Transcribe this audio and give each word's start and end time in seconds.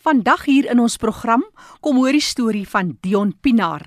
Vandag 0.00 0.46
hier 0.48 0.64
in 0.72 0.80
ons 0.80 0.94
program 0.96 1.42
kom 1.84 1.98
hoor 2.00 2.16
die 2.16 2.24
storie 2.24 2.64
van 2.64 2.94
Dion 3.04 3.34
Pinaar, 3.44 3.82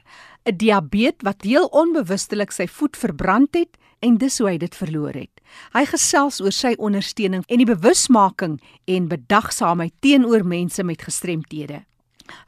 'n 0.46 0.58
diabetes 0.58 1.26
wat 1.26 1.42
heel 1.42 1.66
onbewustelik 1.66 2.52
sy 2.52 2.68
voet 2.68 2.98
verbrand 2.98 3.56
het 3.56 3.78
en 4.00 4.18
dis 4.18 4.38
hoe 4.38 4.50
hy 4.50 4.58
dit 4.58 4.76
verloor 4.76 5.14
het. 5.14 5.42
Hy 5.74 5.86
gesels 5.86 6.40
oor 6.42 6.52
sy 6.52 6.76
ondersteuning 6.78 7.44
en 7.48 7.58
die 7.58 7.66
bewusmaking 7.66 8.62
en 8.86 9.08
bedagsaamheid 9.08 9.94
teenoor 10.02 10.46
mense 10.46 10.84
met 10.84 11.02
gestremthede. 11.02 11.82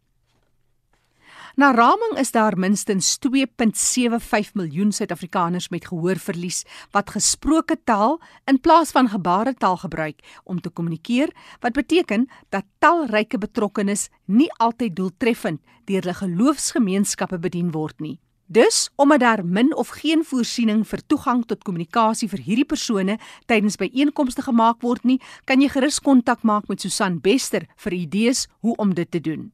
Na 1.55 1.71
raming 1.71 2.19
is 2.19 2.33
daar 2.35 2.59
minstens 2.59 3.19
2.75 3.23 4.57
miljoen 4.59 4.93
Suid-Afrikaners 4.93 5.69
met 5.69 5.87
gehoorverlies 5.87 6.65
wat 6.91 7.13
gesproke 7.15 7.77
taal 7.85 8.19
in 8.51 8.59
plaas 8.61 8.91
van 8.91 9.09
gebaretaal 9.09 9.77
gebruik 9.77 10.19
om 10.45 10.61
te 10.61 10.71
kommunikeer, 10.71 11.31
wat 11.61 11.73
beteken 11.73 12.27
dat 12.49 12.67
talryke 12.79 13.39
betrokkenes 13.39 14.09
nie 14.27 14.51
altyd 14.59 14.97
doeltreffend 14.97 15.63
deur 15.87 16.03
hulle 16.03 16.19
geloofsgemeenskappe 16.25 17.39
bedien 17.39 17.71
word 17.71 18.01
nie. 18.03 18.19
Dus, 18.47 18.91
omdat 18.97 19.21
daar 19.21 19.47
min 19.47 19.77
of 19.77 19.89
geen 20.03 20.25
voorsiening 20.27 20.83
vir 20.89 21.07
toegang 21.07 21.47
tot 21.47 21.63
kommunikasie 21.63 22.29
vir 22.35 22.43
hierdie 22.43 22.67
persone 22.67 23.21
tydens 23.47 23.79
byeenkomste 23.79 24.43
gemaak 24.43 24.83
word 24.83 25.07
nie, 25.07 25.21
kan 25.47 25.63
jy 25.63 25.71
gerus 25.71 26.03
kontak 26.03 26.43
maak 26.43 26.67
met 26.67 26.83
Susan 26.83 27.23
Bester 27.23 27.71
vir 27.77 28.03
idees 28.03 28.49
hoe 28.59 28.75
om 28.75 28.95
dit 28.95 29.11
te 29.11 29.23
doen. 29.23 29.54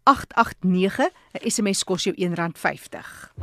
45889. 0.04 1.10
'n 1.34 1.50
SMS 1.50 1.84
kos 1.84 2.04
jou 2.04 2.16
R1.50. 2.16 3.34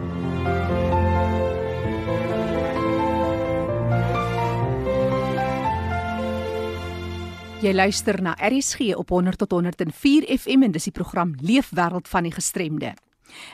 Jy 7.60 7.74
luister 7.74 8.22
na 8.22 8.32
RSG 8.40 8.94
op 8.96 9.08
100 9.08 9.38
tot 9.38 9.50
104 9.50 10.24
FM 10.38 10.62
en 10.62 10.72
dis 10.72 10.86
die 10.88 10.92
program 10.96 11.34
Leefwêreld 11.44 12.08
van 12.08 12.24
die 12.24 12.32
gestremde. 12.32 12.94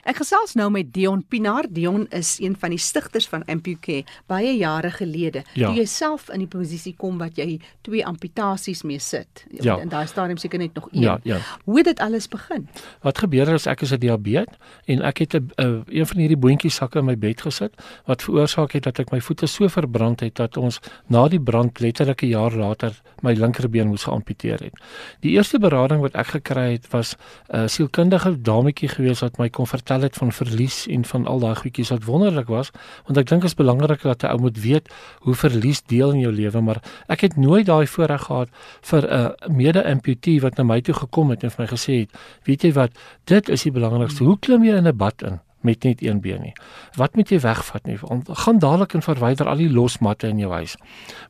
Ek 0.05 0.17
gesels 0.17 0.55
nou 0.55 0.71
met 0.71 0.93
Dion 0.93 1.25
Pinaar. 1.29 1.67
Dion 1.71 2.07
is 2.11 2.37
een 2.41 2.57
van 2.59 2.71
die 2.71 2.79
stigters 2.79 3.29
van 3.29 3.45
Ampucare 3.45 4.05
baie 4.27 4.57
jare 4.57 4.91
gelede. 4.91 5.43
Ja. 5.55 5.69
Toe 5.69 5.77
jy 5.77 5.87
self 5.91 6.29
in 6.35 6.45
die 6.45 6.51
posisie 6.51 6.95
kom 6.97 7.19
wat 7.19 7.37
jy 7.37 7.61
twee 7.87 8.05
amputasies 8.07 8.83
mee 8.83 8.99
sit. 8.99 9.45
Ja. 9.51 9.79
En 9.79 9.89
daai 9.89 10.07
stadium 10.07 10.37
seker 10.37 10.59
net 10.59 10.75
nog 10.75 10.89
een. 10.93 11.03
Ja, 11.03 11.19
ja. 11.23 11.39
Hoe 11.65 11.77
het 11.77 11.85
dit 11.85 12.01
alles 12.01 12.29
begin? 12.29 12.69
Wat 13.03 13.19
gebeur 13.19 13.53
as 13.53 13.67
ek 13.67 13.83
is 13.83 13.93
'n 13.93 13.99
diabetes 13.99 14.55
en 14.87 15.03
ek 15.03 15.19
het 15.19 15.35
'n 15.35 15.85
een 15.87 16.07
van 16.07 16.19
hierdie 16.19 16.37
boontjies 16.37 16.75
sakke 16.75 16.99
in 16.99 17.05
my 17.05 17.19
bed 17.19 17.41
gesit 17.41 17.73
wat 18.05 18.23
veroorsaak 18.23 18.73
het 18.73 18.83
dat 18.83 18.99
ek 18.99 19.13
my 19.13 19.21
voete 19.21 19.47
so 19.47 19.69
verbrand 19.69 20.21
het 20.21 20.35
dat 20.35 20.57
ons 20.57 20.81
na 21.07 21.29
die 21.29 21.41
brand 21.41 21.81
letterlik 21.81 22.23
'n 22.23 22.27
jaar 22.29 22.53
later 22.53 22.93
my 23.23 23.33
linkerbeen 23.33 23.89
moes 23.89 24.05
geamputeer 24.05 24.61
het. 24.61 24.75
Die 25.21 25.31
eerste 25.31 25.59
berading 25.59 26.01
wat 26.01 26.15
ek 26.15 26.27
gekry 26.27 26.73
het 26.73 26.91
was 26.91 27.17
'n 27.49 27.57
uh, 27.57 27.67
sielkundige 27.67 28.43
dametjie 28.43 28.89
gewees 28.89 29.21
wat 29.21 29.39
my 29.39 29.49
kon 29.49 29.66
kon 29.67 29.79
vertel 29.79 30.01
het 30.07 30.17
van 30.17 30.33
verlies 30.33 30.87
en 30.87 31.05
van 31.05 31.27
al 31.27 31.41
daai 31.43 31.55
goedjies 31.55 31.91
wat 31.91 32.05
wonderlik 32.07 32.49
was 32.49 32.71
want 33.07 33.19
ek 33.19 33.29
dink 33.31 33.43
dit 33.43 33.51
is 33.51 33.59
belangrik 33.59 34.03
dat 34.03 34.23
'n 34.23 34.31
ou 34.31 34.39
moet 34.41 34.59
weet 34.63 34.89
hoe 35.27 35.35
verlies 35.35 35.83
deel 35.83 36.13
in 36.13 36.21
jou 36.21 36.33
lewe 36.33 36.61
maar 36.61 36.81
ek 37.09 37.21
het 37.21 37.37
nooit 37.37 37.67
daai 37.67 37.87
voorreg 37.87 38.23
gehad 38.23 38.49
vir 38.83 39.03
'n 39.11 39.57
mede-amputee 39.57 40.41
wat 40.41 40.57
na 40.57 40.65
my 40.65 40.81
toe 40.81 40.95
gekom 40.95 41.31
het 41.31 41.43
en 41.43 41.51
vir 41.51 41.65
my 41.65 41.69
gesê 41.69 41.93
het 42.01 42.11
weet 42.45 42.63
jy 42.63 42.73
wat 42.73 42.93
dit 43.25 43.49
is 43.49 43.63
die 43.63 43.73
belangrikste 43.73 44.25
hoe 44.25 44.39
klim 44.39 44.65
jy 44.65 44.77
in 44.77 44.87
'n 44.87 44.97
bad 44.97 45.23
in 45.23 45.41
met 45.67 45.85
net 45.85 46.03
een 46.03 46.21
been 46.23 46.43
nie. 46.47 46.53
Wat 46.97 47.17
moet 47.19 47.31
jy 47.33 47.41
wegvat 47.43 47.89
nie? 47.91 47.97
Gaan 48.45 48.61
dadelik 48.63 48.95
en 48.95 49.03
verwyder 49.05 49.51
al 49.51 49.61
die 49.61 49.69
losmatte 49.71 50.31
in 50.31 50.41
jou 50.41 50.53
huis. 50.55 50.77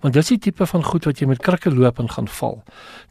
Want 0.05 0.15
dis 0.15 0.31
die 0.35 0.39
tipe 0.49 0.67
van 0.69 0.85
goed 0.85 1.09
wat 1.09 1.23
jy 1.23 1.29
met 1.31 1.43
krikke 1.43 1.73
loop 1.75 2.01
en 2.03 2.11
gaan 2.13 2.29
val. 2.39 2.61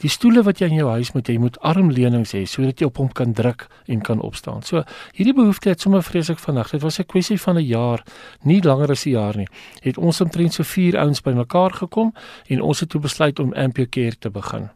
Die 0.03 0.11
stoele 0.11 0.43
wat 0.45 0.61
jy 0.61 0.69
in 0.71 0.79
jou 0.79 0.89
huis 0.93 1.11
moet 1.17 1.31
hê, 1.31 1.37
moet 1.41 1.59
armleunings 1.65 2.35
hê 2.37 2.45
sodat 2.49 2.81
jy 2.81 2.89
op 2.91 3.01
hom 3.01 3.11
kan 3.11 3.33
druk 3.33 3.67
en 3.91 4.05
kan 4.05 4.21
opstaan. 4.21 4.63
So 4.63 4.85
hierdie 5.17 5.35
behoefte 5.35 5.73
het 5.73 5.81
sommer 5.81 6.05
vreeslik 6.05 6.39
vinnig. 6.39 6.71
Dit 6.71 6.81
was 6.81 6.99
'n 6.99 7.09
kwessie 7.09 7.41
van 7.41 7.57
'n 7.57 7.65
jaar, 7.65 8.03
nie 8.43 8.61
langer 8.61 8.91
as 8.91 9.05
'n 9.05 9.09
jaar 9.09 9.37
nie. 9.37 9.47
Het 9.81 9.97
ons 9.97 10.21
omtrent 10.21 10.53
so 10.53 10.63
4 10.63 10.97
ouens 10.99 11.21
bymekaar 11.21 11.73
gekom 11.73 12.13
en 12.47 12.61
ons 12.61 12.79
het 12.79 12.89
toe 12.89 13.01
besluit 13.01 13.39
om 13.39 13.53
AmpuCare 13.53 14.17
te 14.19 14.29
begin 14.29 14.69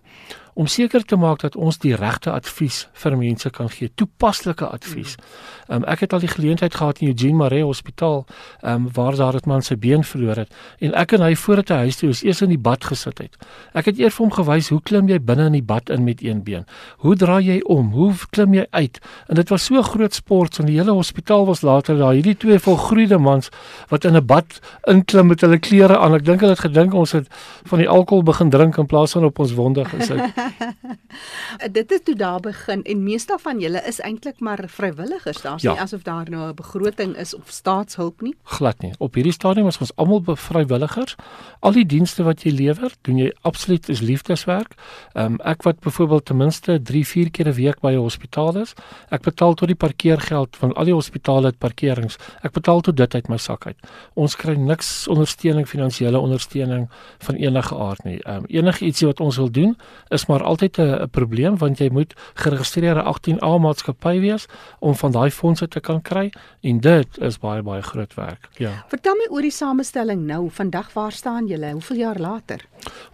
om 0.59 0.67
seker 0.67 1.05
te 1.07 1.15
maak 1.15 1.39
dat 1.39 1.55
ons 1.55 1.77
die 1.79 1.93
regte 1.95 2.31
advies 2.35 2.81
vir 2.99 3.15
mense 3.17 3.49
kan 3.55 3.69
gee, 3.71 3.87
toepaslike 3.95 4.67
advies. 4.67 5.15
Um, 5.71 5.85
ek 5.87 6.03
het 6.03 6.15
al 6.15 6.23
die 6.23 6.31
geleentheid 6.31 6.75
gehad 6.75 6.99
in 6.99 7.13
Eugene 7.13 7.39
Maree 7.39 7.63
Hospitaal, 7.63 8.25
um, 8.67 8.89
waar 8.93 9.15
daar 9.15 9.37
'n 9.39 9.47
man 9.47 9.61
sy 9.61 9.75
been 9.75 10.03
verloor 10.03 10.35
het 10.35 10.51
en 10.79 10.93
ek 10.93 11.13
en 11.13 11.21
hy 11.21 11.35
voordat 11.35 11.69
hy 11.69 11.75
huis 11.75 11.95
toe 11.95 12.09
is, 12.09 12.23
eers 12.23 12.41
in 12.41 12.49
die 12.49 12.57
bad 12.57 12.83
gesit 12.83 13.17
het. 13.17 13.37
Ek 13.73 13.85
het 13.85 13.99
eers 13.99 14.15
vir 14.15 14.25
hom 14.25 14.33
gewys 14.35 14.69
hoe 14.69 14.81
klim 14.81 15.07
jy 15.07 15.19
binne 15.19 15.45
in 15.45 15.51
die 15.51 15.63
bad 15.63 15.89
in 15.89 16.03
met 16.03 16.21
een 16.21 16.43
been? 16.43 16.65
Hoe 16.97 17.15
draai 17.15 17.43
jy 17.43 17.61
om? 17.63 17.91
Hoe 17.91 18.13
klim 18.29 18.53
jy 18.53 18.65
uit? 18.69 18.99
En 19.27 19.35
dit 19.35 19.49
was 19.49 19.65
so 19.65 19.81
groot 19.81 20.13
sport 20.13 20.55
van 20.55 20.65
die 20.65 20.75
hele 20.75 20.91
hospitaal 20.91 21.45
was 21.45 21.61
later 21.61 21.97
daar 21.97 22.13
hierdie 22.13 22.37
twee 22.37 22.59
volgroeide 22.59 23.17
mans 23.17 23.49
wat 23.89 24.03
in 24.05 24.15
'n 24.15 24.25
bad 24.25 24.59
inklim 24.87 25.27
met 25.27 25.41
hulle 25.41 25.59
klere 25.59 25.97
aan. 25.97 26.15
Ek 26.15 26.25
dink 26.25 26.39
hulle 26.39 26.51
het 26.51 26.67
gedink 26.67 26.93
ons 26.93 27.11
het 27.11 27.27
van 27.63 27.79
die 27.79 27.89
alkohol 27.89 28.23
begin 28.23 28.49
drink 28.49 28.77
in 28.77 28.85
plaas 28.85 29.11
van 29.11 29.23
op 29.23 29.39
ons 29.39 29.53
wonde 29.53 29.85
gesit. 29.85 30.33
dit 31.77 31.89
het 31.89 32.05
toe 32.05 32.15
daar 32.15 32.39
begin 32.39 32.83
en 32.83 33.03
meeste 33.03 33.37
van 33.39 33.59
julle 33.59 33.81
is 33.87 33.99
eintlik 33.99 34.39
maar 34.39 34.63
vrywilligers. 34.67 35.41
Daar's 35.41 35.61
ja. 35.61 35.71
nie 35.71 35.81
asof 35.81 36.01
daar 36.01 36.29
nou 36.29 36.49
'n 36.49 36.55
begroting 36.55 37.15
is 37.15 37.35
of 37.35 37.49
staatshulp 37.49 38.21
nie. 38.21 38.35
Glad 38.43 38.81
nie. 38.81 38.93
Op 38.97 39.13
hierdie 39.13 39.33
stadium 39.33 39.67
is 39.67 39.77
ons 39.77 39.95
almal 39.95 40.21
vrywilligers. 40.25 41.15
Al 41.59 41.71
die 41.71 41.85
dienste 41.85 42.23
wat 42.23 42.43
jy 42.43 42.51
lewer, 42.51 42.93
doen 43.01 43.17
jy 43.17 43.33
absoluut 43.41 43.89
is 43.89 43.99
liefdeswerk. 43.99 44.75
Ehm 45.13 45.25
um, 45.25 45.39
ek 45.43 45.63
wat 45.63 45.79
byvoorbeeld 45.79 46.25
ten 46.25 46.37
minste 46.37 46.81
3, 46.81 47.07
4 47.07 47.31
keer 47.31 47.47
'n 47.47 47.53
week 47.53 47.79
by 47.79 47.91
'n 47.91 48.01
hospitaal 48.01 48.57
is, 48.57 48.73
ek 49.09 49.21
betaal 49.21 49.53
tot 49.53 49.67
die 49.67 49.75
parkeergeld 49.75 50.57
van 50.57 50.73
al 50.73 50.85
die 50.85 50.93
hospitale 50.93 51.45
het 51.45 51.57
parkerings. 51.57 52.17
Ek 52.41 52.51
betaal 52.51 52.81
tot 52.81 52.97
dit 52.97 53.15
uit 53.15 53.27
my 53.27 53.37
sak 53.37 53.65
uit. 53.65 53.77
Ons 54.13 54.35
kry 54.35 54.55
niks 54.55 55.07
ondersteuning, 55.07 55.67
finansiële 55.67 56.19
ondersteuning 56.19 56.89
van 57.17 57.35
enige 57.35 57.75
aard 57.75 58.03
nie. 58.03 58.19
Ehm 58.23 58.35
um, 58.37 58.45
enige 58.47 58.85
ietsie 58.85 59.07
wat 59.07 59.19
ons 59.19 59.37
wil 59.37 59.51
doen 59.51 59.77
is 60.09 60.25
maar 60.29 60.43
altyd 60.43 60.77
'n 60.77 61.09
probleem 61.11 61.57
want 61.57 61.77
jy 61.77 61.89
moet 61.91 62.13
geregistreerde 62.33 63.03
18A 63.03 63.57
maatskappy 63.57 64.19
wees 64.19 64.45
om 64.79 64.95
van 64.95 65.11
daai 65.11 65.31
fondse 65.31 65.67
te 65.67 65.79
kan 65.79 66.01
kry 66.01 66.31
en 66.61 66.79
dit 66.79 67.17
is 67.17 67.39
baie 67.39 67.61
baie 67.61 67.81
groot 67.81 68.13
werk. 68.13 68.49
Ja. 68.57 68.85
Vertel 68.87 69.15
my 69.15 69.27
oor 69.29 69.41
die 69.41 69.51
samestelling 69.51 70.25
nou. 70.25 70.49
Vandag 70.49 70.93
waar 70.93 71.11
staan 71.11 71.47
julle? 71.47 71.71
Hoeveel 71.71 71.97
jaar 71.97 72.19
later? 72.19 72.65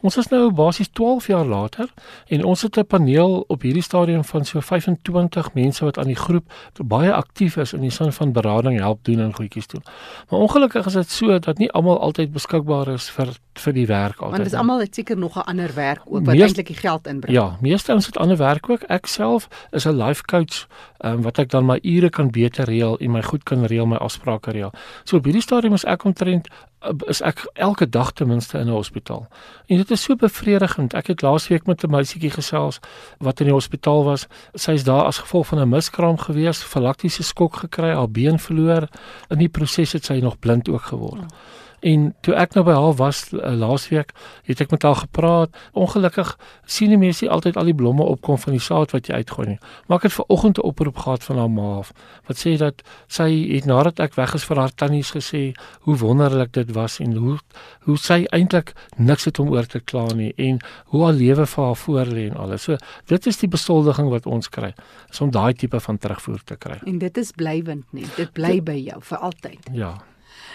Ons 0.02 0.18
is 0.18 0.28
nou 0.28 0.52
basies 0.52 0.90
12 0.94 1.28
jaar 1.28 1.46
later 1.46 1.90
en 2.28 2.44
ons 2.44 2.62
het 2.62 2.78
'n 2.78 2.86
paneel 2.86 3.44
op 3.48 3.62
hierdie 3.62 3.84
stadium 3.84 4.24
van 4.24 4.46
so 4.46 4.60
25 4.60 5.54
mense 5.54 5.86
wat 5.86 5.98
aan 5.98 6.08
die 6.08 6.16
groep 6.16 6.46
baie 6.86 7.14
aktief 7.14 7.58
is 7.58 7.74
in 7.74 7.82
die 7.82 7.92
sin 7.92 8.12
van 8.12 8.32
berading 8.32 8.80
help 8.80 9.04
doen 9.04 9.20
en 9.20 9.34
goedjies 9.34 9.68
doen. 9.68 9.84
Maar 10.30 10.40
ongelukkig 10.40 10.86
is 10.86 10.94
dit 10.94 11.10
so 11.12 11.40
dat 11.40 11.58
nie 11.58 11.72
almal 11.72 12.00
altyd 12.00 12.32
beskikbaar 12.32 12.88
is 12.88 13.10
vir 13.10 13.28
vir 13.54 13.74
die 13.74 13.88
werk 13.88 14.20
altyd. 14.20 14.32
Want 14.32 14.44
dis 14.44 14.54
almal 14.60 14.80
het 14.80 14.96
seker 14.96 15.18
nog 15.18 15.38
'n 15.38 15.48
ander 15.48 15.74
werk 15.74 16.02
ook 16.06 16.26
wat 16.26 16.36
eintlik 16.36 16.68
die 16.68 16.76
geld 16.76 17.05
inbring. 17.06 17.36
Ja, 17.36 17.58
meeste 17.62 17.94
ons 17.94 18.06
het 18.06 18.18
ander 18.18 18.38
werk 18.38 18.70
ook. 18.70 18.82
Ek 18.82 19.06
self 19.06 19.48
is 19.72 19.86
'n 19.86 19.98
life 19.98 20.24
coach 20.24 20.68
um, 21.00 21.22
wat 21.22 21.38
ek 21.38 21.50
dan 21.50 21.66
my 21.66 21.80
ure 21.84 22.10
kan 22.10 22.32
beter 22.32 22.66
reël 22.66 22.98
en 22.98 23.12
my 23.12 23.22
goed 23.22 23.44
kan 23.44 23.66
reël, 23.66 23.86
my 23.86 23.98
afsprake 23.98 24.52
reël. 24.52 24.72
So 25.04 25.18
op 25.18 25.24
hierdie 25.24 25.42
stadium 25.42 25.74
is 25.74 25.86
ek 25.86 26.04
omtrent 26.04 26.48
eh, 26.82 26.92
is 27.08 27.22
ek 27.22 27.46
elke 27.54 27.90
dag 27.90 28.12
ten 28.12 28.28
minste 28.28 28.58
in 28.58 28.68
'n 28.68 28.78
hospitaal. 28.78 29.28
En 29.68 29.78
dit 29.78 29.92
is 29.92 30.02
so 30.02 30.16
bevredigend. 30.16 30.94
Ek 30.94 31.08
het 31.08 31.22
laasweek 31.22 31.66
met 31.66 31.84
'n 31.84 31.90
meisietjie 31.90 32.32
gesels 32.32 32.80
wat 33.18 33.40
in 33.40 33.46
die 33.46 33.54
hospitaal 33.54 34.04
was. 34.04 34.28
Sy 34.54 34.72
is 34.72 34.84
daar 34.84 35.06
as 35.06 35.18
gevolg 35.18 35.48
van 35.48 35.60
'n 35.60 35.70
miskraam 35.70 36.18
gewees, 36.18 36.64
falaktiese 36.64 37.24
skok 37.24 37.56
gekry, 37.56 37.94
haar 37.94 38.10
been 38.10 38.40
verloor. 38.40 38.88
In 39.30 39.38
die 39.38 39.50
proses 39.50 39.94
het 39.94 40.06
sy 40.06 40.20
nog 40.20 40.40
blind 40.40 40.70
ook 40.70 40.82
geword. 40.82 41.22
Oh. 41.22 41.65
En 41.86 42.08
toe 42.26 42.34
ek 42.34 42.56
nou 42.58 42.64
by 42.66 42.74
haar 42.74 42.96
was 42.98 43.20
uh, 43.30 43.54
laasweek, 43.54 44.14
het 44.48 44.62
ek 44.64 44.72
met 44.74 44.86
haar 44.88 44.98
gepraat. 45.04 45.58
Ongelukkig 45.78 46.32
sien 46.66 46.90
die 46.90 46.98
mense 46.98 47.30
altyd 47.30 47.60
al 47.62 47.70
die 47.70 47.78
blomme 47.78 48.04
opkom 48.04 48.40
van 48.42 48.56
die 48.58 48.64
saad 48.64 48.96
wat 48.96 49.10
jy 49.10 49.22
uitgooi 49.22 49.48
nie. 49.54 49.60
Maar 49.86 50.02
ek 50.02 50.08
het 50.10 50.16
ver 50.18 50.30
oggend 50.34 50.58
'n 50.58 50.66
oproep 50.66 50.98
gehad 50.98 51.24
van 51.24 51.38
haar 51.38 51.52
ma 51.52 51.78
af 51.78 51.94
wat 52.28 52.38
sê 52.42 52.58
dat 52.58 52.82
sy 53.08 53.30
het 53.54 53.66
nadat 53.66 54.00
ek 54.00 54.16
weg 54.16 54.34
is 54.34 54.46
vir 54.46 54.58
haar 54.58 54.74
tannies 54.74 55.12
gesê 55.14 55.54
hoe 55.86 55.98
wonderlik 55.98 56.54
dit 56.54 56.72
was 56.72 57.00
en 57.00 57.14
hoe 57.16 57.38
hoe 57.86 57.98
sy 57.98 58.26
eintlik 58.34 58.74
niks 58.98 59.26
het 59.26 59.40
om 59.40 59.52
oor 59.54 59.66
te 59.66 59.80
kla 59.80 60.08
nie 60.14 60.34
en 60.38 60.60
hoe 60.86 61.04
haar 61.04 61.14
lewe 61.14 61.46
vir 61.46 61.66
haar 61.66 61.76
voor 61.76 62.06
lê 62.06 62.26
en 62.30 62.38
alles. 62.38 62.64
So 62.64 62.78
dit 63.06 63.28
is 63.28 63.38
die 63.38 63.50
besoldiging 63.50 64.10
wat 64.10 64.26
ons 64.26 64.50
kry. 64.50 64.74
Is 65.12 65.22
om 65.22 65.32
daai 65.32 65.54
tipe 65.54 65.80
van 65.80 65.98
terugvoer 65.98 66.42
te 66.44 66.56
kry. 66.56 66.80
En 66.86 66.98
dit 66.98 67.18
is 67.18 67.32
blywend 67.32 67.86
nie. 67.94 68.08
Dit 68.18 68.34
bly 68.34 68.62
by 68.64 68.78
jou 68.90 69.02
vir 69.02 69.18
altyd. 69.18 69.72
Ja. 69.74 69.94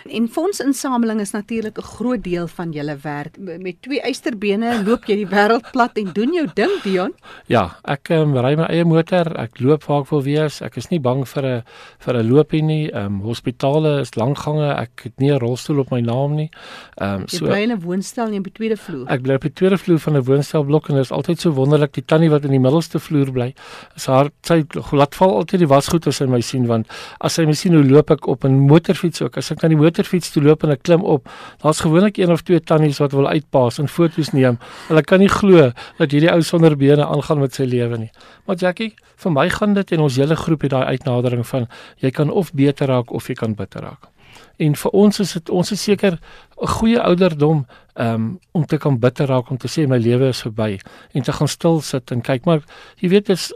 En 0.09 0.29
fondsinsameling 0.29 1.21
is 1.21 1.31
natuurlik 1.31 1.79
'n 1.79 1.83
groot 1.83 2.23
deel 2.25 2.47
van 2.49 2.71
julle 2.71 2.97
werk. 3.03 3.39
Met 3.39 3.83
twee 3.83 4.01
eysterbene 4.01 4.83
loop 4.85 5.05
jy 5.05 5.17
die 5.17 5.27
wêreld 5.27 5.71
plat 5.73 5.97
en 5.97 6.13
doen 6.13 6.33
jou 6.33 6.47
ding, 6.55 6.71
Dion. 6.83 7.13
Ja, 7.47 7.77
ek 7.85 8.09
um, 8.09 8.37
ry 8.37 8.55
my 8.57 8.65
eie 8.65 8.85
motor. 8.85 9.37
Ek 9.39 9.61
loop 9.61 9.85
waar 9.85 10.01
ek 10.01 10.11
wil 10.11 10.23
wees. 10.23 10.61
Ek 10.61 10.77
is 10.77 10.89
nie 10.91 11.01
bang 11.01 11.29
vir 11.29 11.47
'n 11.47 11.63
vir 11.99 12.15
'n 12.17 12.29
loopie 12.29 12.63
nie. 12.63 12.91
Ehm 12.93 13.07
um, 13.07 13.21
hospitale 13.21 14.01
is 14.01 14.15
lang 14.17 14.39
gange. 14.39 14.75
Ek 14.75 15.01
het 15.05 15.19
nie 15.19 15.31
'n 15.33 15.39
rolstoel 15.39 15.79
op 15.79 15.91
my 15.91 16.01
naam 16.01 16.35
nie. 16.35 16.51
Ehm 16.99 17.21
um, 17.21 17.29
so 17.29 17.45
Jy 17.45 17.51
bly 17.51 17.63
in 17.63 17.73
'n 17.73 17.81
woonstel 17.81 18.33
in 18.33 18.43
die 18.43 18.53
tweede 18.53 18.77
vloer. 18.77 19.09
Ek 19.09 19.23
bly 19.23 19.35
op 19.35 19.43
die 19.43 19.53
tweede 19.53 19.79
vloer 19.79 19.99
van 19.99 20.17
'n 20.17 20.25
woonstelblok 20.25 20.89
en 20.89 20.95
dit 20.95 21.05
is 21.05 21.13
altyd 21.13 21.41
so 21.41 21.51
wonderlik 21.53 21.93
die 21.93 22.05
tannie 22.05 22.31
wat 22.31 22.45
in 22.45 22.51
die 22.51 22.61
middelste 22.61 22.99
vloer 22.99 23.33
bly. 23.33 23.55
Sy 23.97 24.11
haar 24.13 24.31
sy 24.43 24.65
laat 24.93 25.15
val 25.15 25.37
altyd 25.37 25.61
die 25.61 25.69
wasgoed 25.69 26.07
as 26.07 26.17
sy 26.17 26.27
my 26.27 26.41
sien 26.41 26.67
want 26.67 26.87
as 27.21 27.35
sy 27.35 27.45
my 27.45 27.53
sien 27.53 27.75
hoe 27.75 27.85
loop 27.85 28.11
ek 28.11 28.27
op 28.27 28.45
'n 28.45 28.67
motorfiets 28.67 29.23
ook 29.23 29.37
as 29.37 29.51
ek 29.51 29.63
die 29.73 29.79
motorfiets 29.79 30.33
toe 30.35 30.43
loop 30.43 30.65
en 30.67 30.75
ek 30.75 30.83
klim 30.87 31.05
op. 31.05 31.29
Daar's 31.63 31.81
gewoonlik 31.85 32.19
een 32.21 32.33
of 32.33 32.43
twee 32.43 32.61
tannies 32.61 33.01
wat 33.03 33.15
wil 33.17 33.29
uitpaas 33.29 33.79
en 33.79 33.89
foto's 33.89 34.33
neem. 34.37 34.59
Hulle 34.89 35.03
kan 35.03 35.23
nie 35.23 35.31
glo 35.31 35.71
dat 35.99 36.11
hierdie 36.11 36.31
ou 36.33 36.41
sonder 36.43 36.77
bene 36.77 37.07
aangaan 37.07 37.41
met 37.41 37.55
sy 37.55 37.69
lewe 37.69 37.99
nie. 37.99 38.11
Maar 38.47 38.57
Jackie, 38.57 38.95
vir 39.17 39.35
my 39.35 39.49
gaan 39.51 39.75
dit 39.75 39.93
en 39.93 40.07
ons 40.07 40.17
hele 40.17 40.37
groep 40.37 40.67
het 40.67 40.75
daai 40.75 40.97
uitnadering 40.97 41.47
van 41.47 41.69
jy 42.03 42.11
kan 42.11 42.31
of 42.31 42.53
beter 42.53 42.91
raak 42.91 43.13
of 43.13 43.29
jy 43.29 43.35
kan 43.35 43.55
bitter 43.55 43.85
raak. 43.87 44.11
En 44.61 44.75
vir 44.77 44.97
ons 44.97 45.21
is 45.21 45.33
dit 45.33 45.51
ons 45.51 45.73
is 45.73 45.83
seker 45.83 46.19
'n 46.61 46.67
goeie 46.67 47.01
ouderdom 47.01 47.67
um, 48.01 48.39
om 48.53 48.67
te 48.67 48.79
kan 48.79 48.99
bitter 48.99 49.29
raak 49.31 49.51
om 49.51 49.59
te 49.61 49.69
sê 49.69 49.87
my 49.89 49.99
lewe 50.01 50.31
is 50.33 50.43
verby 50.47 50.79
en 51.13 51.27
te 51.27 51.33
gaan 51.33 51.49
stil 51.49 51.81
sit 51.85 52.13
en 52.15 52.23
kyk 52.25 52.49
maar 52.49 52.65
jy 53.03 53.13
weet 53.13 53.31
dis 53.31 53.51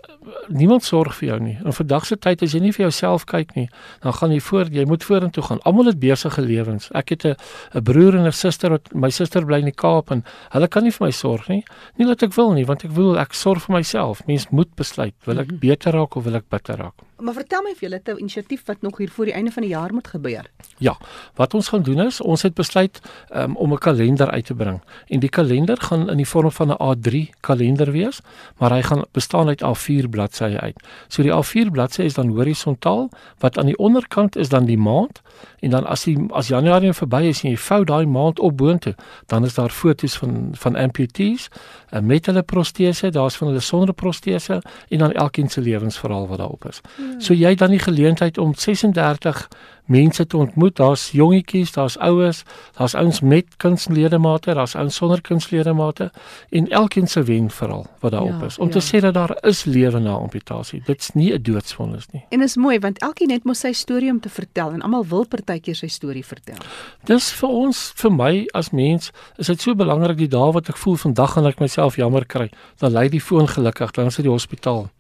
niemand 0.49 0.85
sorg 0.85 1.15
vir 1.19 1.29
jou 1.29 1.39
nie. 1.43 1.55
En 1.65 1.75
vandag 1.77 2.07
se 2.09 2.17
tyd 2.21 2.43
as 2.45 2.55
jy 2.55 2.61
nie 2.65 2.73
vir 2.75 2.87
jouself 2.87 3.27
kyk 3.29 3.55
nie, 3.59 3.67
dan 4.05 4.17
gaan 4.17 4.33
jy 4.35 4.41
voor 4.45 4.71
jy 4.73 4.85
moet 4.89 5.05
vorentoe 5.05 5.45
gaan. 5.45 5.61
Almal 5.69 5.91
het 5.93 6.01
besige 6.01 6.45
lewens. 6.45 6.91
Ek 6.95 7.15
het 7.15 7.25
'n 7.25 7.37
'n 7.75 7.83
broer 7.83 8.17
en 8.17 8.27
'n 8.27 8.33
suster 8.33 8.71
wat 8.71 8.95
my 8.95 9.11
suster 9.11 9.45
bly 9.45 9.59
in 9.59 9.71
die 9.71 9.81
Kaap 9.85 10.11
en 10.11 10.25
hulle 10.51 10.69
kan 10.69 10.83
nie 10.83 10.93
vir 10.93 11.07
my 11.07 11.13
sorg 11.13 11.49
nie. 11.49 11.65
Nie 11.99 12.07
dat 12.07 12.23
ek 12.23 12.35
wil 12.35 12.53
nie, 12.53 12.65
want 12.65 12.85
ek 12.85 12.91
wil 12.91 13.19
ek 13.19 13.33
sorg 13.33 13.63
vir 13.63 13.77
myself. 13.77 14.27
Mens 14.27 14.51
moet 14.51 14.75
besluit, 14.75 15.15
wil 15.25 15.39
ek 15.39 15.49
mhm. 15.49 15.59
beter 15.59 15.93
raak 15.93 16.17
of 16.17 16.25
wil 16.25 16.35
ek 16.37 16.49
bitter 16.49 16.77
raak? 16.77 16.95
Maar 17.19 17.35
vertel 17.35 17.63
my 17.63 17.71
of 17.71 17.81
jy 17.81 17.89
het 17.91 18.09
'n 18.09 18.19
inisiatief 18.19 18.63
wat 18.67 18.81
nog 18.81 18.97
hier 18.99 19.11
voor 19.11 19.25
die 19.25 19.35
einde 19.35 19.51
van 19.51 19.63
die 19.63 19.71
jaar 19.71 19.93
moet 19.93 20.07
gebeur. 20.07 20.51
Ja, 20.79 20.97
wat 21.35 21.55
ons 21.55 21.69
gaan 21.69 21.83
doen 21.83 22.01
is, 22.01 22.21
ons 22.21 22.43
het 22.43 22.55
besluit 22.55 23.01
um, 23.35 23.57
om 23.57 23.73
'n 23.73 23.79
kalender 23.79 24.31
uit 24.31 24.47
te 24.47 24.55
bring. 24.55 24.81
En 25.07 25.21
die 25.21 25.29
kalender 25.29 25.77
gaan 25.81 26.11
in 26.11 26.17
die 26.17 26.29
vorm 26.29 26.51
van 26.51 26.69
'n 26.69 26.97
A3 26.97 27.31
kalender 27.41 27.91
wees, 27.91 28.21
maar 28.59 28.71
hy 28.71 28.83
gaan 28.83 29.05
bestaan 29.13 29.49
uit 29.49 29.63
A4 29.63 30.09
bladsye 30.09 30.61
uit. 30.61 30.83
So 31.09 31.23
die 31.23 31.33
A4 31.33 31.71
bladsye 31.71 32.05
is 32.05 32.15
dan 32.15 32.29
horisontaal, 32.29 33.11
wat 33.39 33.59
aan 33.59 33.67
die 33.67 33.79
onderkant 33.79 34.37
is 34.37 34.49
dan 34.49 34.65
die 34.65 34.79
maand 34.79 35.23
en 35.59 35.71
dan 35.71 35.87
as 35.87 36.05
die 36.05 36.19
as 36.31 36.49
Januarie 36.49 36.93
verby 36.93 37.23
is 37.23 37.43
en 37.43 37.51
jy 37.51 37.57
vou 37.57 37.85
daai 37.85 38.07
maand 38.07 38.39
op 38.39 38.57
boontoe, 38.57 38.95
dan 39.27 39.45
is 39.45 39.55
daar 39.55 39.71
foto's 39.71 40.17
van 40.17 40.49
van 40.53 40.77
amputees 40.77 41.49
uh, 41.93 42.01
met 42.01 42.27
hulle 42.27 42.43
protese, 42.43 43.11
daar's 43.11 43.37
van 43.37 43.49
hulle 43.49 43.61
sonder 43.61 43.95
protese 43.95 44.63
en 44.89 44.99
dan 44.99 45.13
elkeen 45.13 45.49
se 45.49 45.61
lewensverhaal 45.61 46.29
wat 46.29 46.39
daarop 46.39 46.65
is. 46.69 46.81
Hmm. 46.97 47.04
So 47.19 47.35
jy 47.35 47.55
het 47.55 47.59
dan 47.59 47.71
die 47.71 47.83
geleentheid 47.83 48.39
om 48.39 48.55
36 48.55 49.49
mense 49.85 50.27
te 50.27 50.37
ontmoet. 50.37 50.77
Daar's 50.77 51.11
jongetjies, 51.11 51.73
daar's 51.73 51.97
oues, 51.97 52.43
daar's 52.77 52.95
ouens 52.95 53.21
met 53.21 53.57
kunstledemate, 53.57 54.55
daar's 54.55 54.75
ouens 54.75 54.95
sonder 54.95 55.21
kunstledemate 55.21 56.11
en 56.49 56.69
elkeen 56.69 57.07
se 57.07 57.23
wen 57.23 57.51
verhaal 57.51 57.87
wat 58.01 58.13
daarop 58.13 58.41
ja, 58.41 58.47
is. 58.47 58.59
Om 58.59 58.67
ja. 58.67 58.73
te 58.73 58.81
sê 58.81 59.01
dat 59.01 59.15
daar 59.15 59.37
is 59.41 59.65
lewe 59.65 59.99
na 59.99 60.13
amputasie. 60.13 60.83
Dit's 60.87 61.13
nie 61.13 61.33
'n 61.33 61.43
doodsvonnis 61.43 62.07
nie. 62.13 62.25
En 62.29 62.43
is 62.43 62.57
mooi 62.57 62.79
want 62.79 62.99
elkeen 62.99 63.31
het 63.31 63.45
mos 63.45 63.59
sy 63.59 63.73
storie 63.73 64.11
om 64.11 64.21
te 64.21 64.29
vertel 64.29 64.73
en 64.73 64.83
almal 64.83 65.07
wil 65.07 65.27
partykeer 65.27 65.75
sy 65.75 65.87
storie 65.87 66.25
vertel. 66.25 66.57
Dis 67.05 67.33
vir 67.33 67.49
ons, 67.49 67.93
vir 67.97 68.13
my 68.13 68.49
as 68.53 68.71
mens, 68.71 69.11
is 69.37 69.47
dit 69.47 69.61
so 69.61 69.75
belangrik 69.75 70.17
die 70.17 70.29
dae 70.29 70.53
wat 70.53 70.69
ek 70.69 70.77
voel 70.77 70.97
vandag 70.97 71.33
gaan 71.33 71.47
ek 71.47 71.61
myself 71.61 71.97
jammer 71.97 72.25
kry. 72.25 72.51
Dan 72.79 72.93
lei 72.93 73.09
die 73.09 73.21
foon 73.21 73.49
gelukkig, 73.49 73.91
dan 73.91 74.07
is 74.07 74.17
dit 74.17 74.25
die 74.25 74.33
hospitaal. 74.33 74.91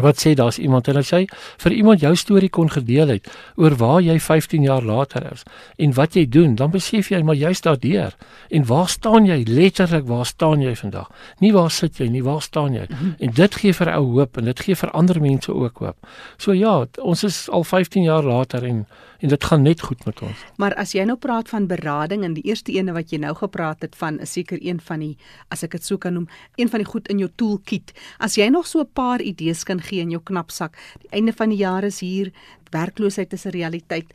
Wat 0.00 0.20
sê 0.20 0.34
daar's 0.34 0.58
iemand 0.58 0.88
en 0.88 0.96
as 1.00 1.10
jy 1.10 1.24
vir 1.62 1.72
iemand 1.72 2.00
jou 2.00 2.14
storie 2.16 2.50
kon 2.52 2.70
gedeel 2.70 3.08
het 3.16 3.28
oor 3.56 3.76
waar 3.80 4.00
jy 4.04 4.18
15 4.20 4.62
jaar 4.62 4.84
later 4.84 5.24
is 5.32 5.44
en 5.78 5.92
wat 5.96 6.16
jy 6.16 6.26
doen, 6.28 6.54
dan 6.54 6.70
besef 6.70 7.10
jy 7.10 7.22
maar 7.22 7.36
jy's 7.36 7.60
daardeur. 7.64 8.14
En 8.50 8.66
waar 8.66 8.88
staan 8.88 9.26
jy 9.26 9.42
letterlik? 9.48 10.06
Waar 10.08 10.26
staan 10.26 10.62
jy 10.64 10.74
vandag? 10.76 11.08
Nie 11.40 11.52
waar 11.52 11.70
sit 11.70 11.98
jy 12.00 12.08
nie, 12.12 12.22
waar 12.24 12.42
staan 12.42 12.74
jy? 12.74 12.86
Mhm. 12.88 13.14
En 13.18 13.30
dit 13.30 13.54
gee 13.54 13.72
vir 13.72 13.92
ou 13.96 14.04
hoop 14.18 14.36
en 14.36 14.44
dit 14.44 14.60
gee 14.60 14.76
vir 14.76 14.90
ander 14.90 15.20
mense 15.20 15.52
ook 15.52 15.78
hoop. 15.78 15.96
So 16.36 16.52
ja, 16.52 16.86
ons 17.02 17.24
is 17.24 17.48
al 17.50 17.64
15 17.64 18.02
jaar 18.02 18.22
later 18.22 18.64
en 18.64 18.86
en 19.20 19.28
dit 19.28 19.44
gaan 19.44 19.62
net 19.62 19.80
goed 19.80 20.04
met 20.04 20.22
ons. 20.22 20.44
Maar 20.56 20.74
as 20.74 20.92
jy 20.92 21.04
nou 21.04 21.16
praat 21.16 21.48
van 21.48 21.66
berading 21.66 22.24
en 22.24 22.34
die 22.34 22.44
eerste 22.46 22.72
ene 22.72 22.92
wat 22.96 23.12
jy 23.12 23.18
nou 23.22 23.34
gepraat 23.34 23.82
het 23.82 23.96
van 23.96 24.20
is 24.20 24.32
seker 24.32 24.58
een 24.60 24.80
van 24.80 25.00
die 25.00 25.16
as 25.48 25.62
ek 25.66 25.76
dit 25.78 25.84
sou 25.84 25.98
kan 25.98 26.14
noem, 26.14 26.28
een 26.56 26.68
van 26.68 26.82
die 26.82 26.88
goed 26.88 27.08
in 27.12 27.18
jou 27.18 27.30
toolkit. 27.36 27.92
As 28.18 28.36
jy 28.36 28.48
nog 28.48 28.66
so 28.66 28.80
'n 28.80 28.92
paar 28.92 29.20
idees 29.20 29.64
kan 29.64 29.80
gee 29.80 30.00
in 30.00 30.10
jou 30.10 30.20
knapsak. 30.22 30.76
Die 31.00 31.10
einde 31.10 31.32
van 31.32 31.48
die 31.48 31.58
jaar 31.58 31.84
is 31.84 32.00
hier, 32.00 32.32
werkloosheid 32.70 33.32
is 33.32 33.46
'n 33.46 33.50
realiteit. 33.50 34.12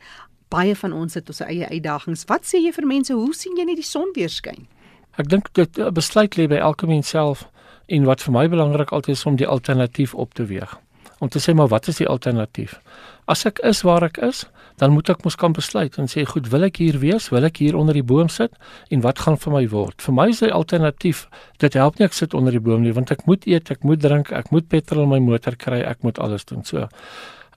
Baie 0.48 0.76
van 0.76 0.92
ons 0.92 1.14
het 1.14 1.28
ons 1.28 1.40
eie 1.40 1.68
uitdagings. 1.68 2.24
Wat 2.26 2.44
sê 2.44 2.58
jy 2.58 2.72
vir 2.72 2.86
mense? 2.86 3.12
Hoe 3.12 3.34
sien 3.34 3.56
jy 3.56 3.64
net 3.64 3.76
die 3.76 3.84
son 3.84 4.10
weer 4.14 4.28
skyn? 4.28 4.66
Ek 5.18 5.28
dink 5.28 5.52
dit 5.52 5.94
besluit 5.94 6.36
lê 6.36 6.46
by 6.48 6.56
elke 6.56 6.86
mens 6.86 7.08
self 7.08 7.48
en 7.86 8.04
wat 8.04 8.22
vir 8.22 8.32
my 8.32 8.48
belangrik 8.48 8.92
altyd 8.92 9.16
is 9.16 9.26
om 9.26 9.36
die 9.36 9.46
alternatief 9.46 10.14
op 10.14 10.34
te 10.34 10.44
weeg. 10.44 10.78
Om 11.22 11.30
te 11.30 11.38
sê 11.38 11.54
maar 11.54 11.70
wat 11.70 11.86
is 11.86 12.00
die 12.02 12.08
alternatief? 12.10 12.80
As 13.30 13.44
ek 13.46 13.60
is 13.68 13.84
waar 13.86 14.02
ek 14.08 14.18
is, 14.26 14.42
dan 14.82 14.90
moet 14.96 15.12
ek 15.12 15.20
mos 15.22 15.36
kan 15.38 15.54
besluit 15.54 15.94
en 16.00 16.08
sê 16.10 16.24
goed, 16.26 16.48
wil 16.50 16.66
ek 16.66 16.80
hier 16.82 16.98
wees? 16.98 17.28
Wil 17.30 17.46
ek 17.46 17.60
hier 17.62 17.76
onder 17.78 17.94
die 17.94 18.02
boom 18.02 18.30
sit? 18.32 18.56
En 18.90 19.04
wat 19.04 19.22
gaan 19.22 19.38
vir 19.38 19.54
my 19.54 19.62
word? 19.70 20.02
Vir 20.02 20.16
my 20.16 20.26
is 20.32 20.42
die 20.42 20.50
alternatief, 20.50 21.28
dit 21.62 21.78
help 21.78 22.00
nie 22.00 22.08
ek 22.08 22.16
sit 22.18 22.34
onder 22.34 22.54
die 22.56 22.62
boom 22.64 22.82
nie, 22.82 22.94
want 22.96 23.14
ek 23.14 23.22
moet 23.30 23.46
eet, 23.46 23.70
ek 23.70 23.86
moet 23.86 24.02
drink, 24.02 24.32
ek 24.34 24.50
moet 24.50 24.66
petrol 24.66 25.04
in 25.06 25.12
my 25.14 25.20
motor 25.22 25.54
kry, 25.54 25.78
ek 25.86 26.02
moet 26.02 26.18
alles 26.18 26.48
doen. 26.48 26.66
So 26.66 26.88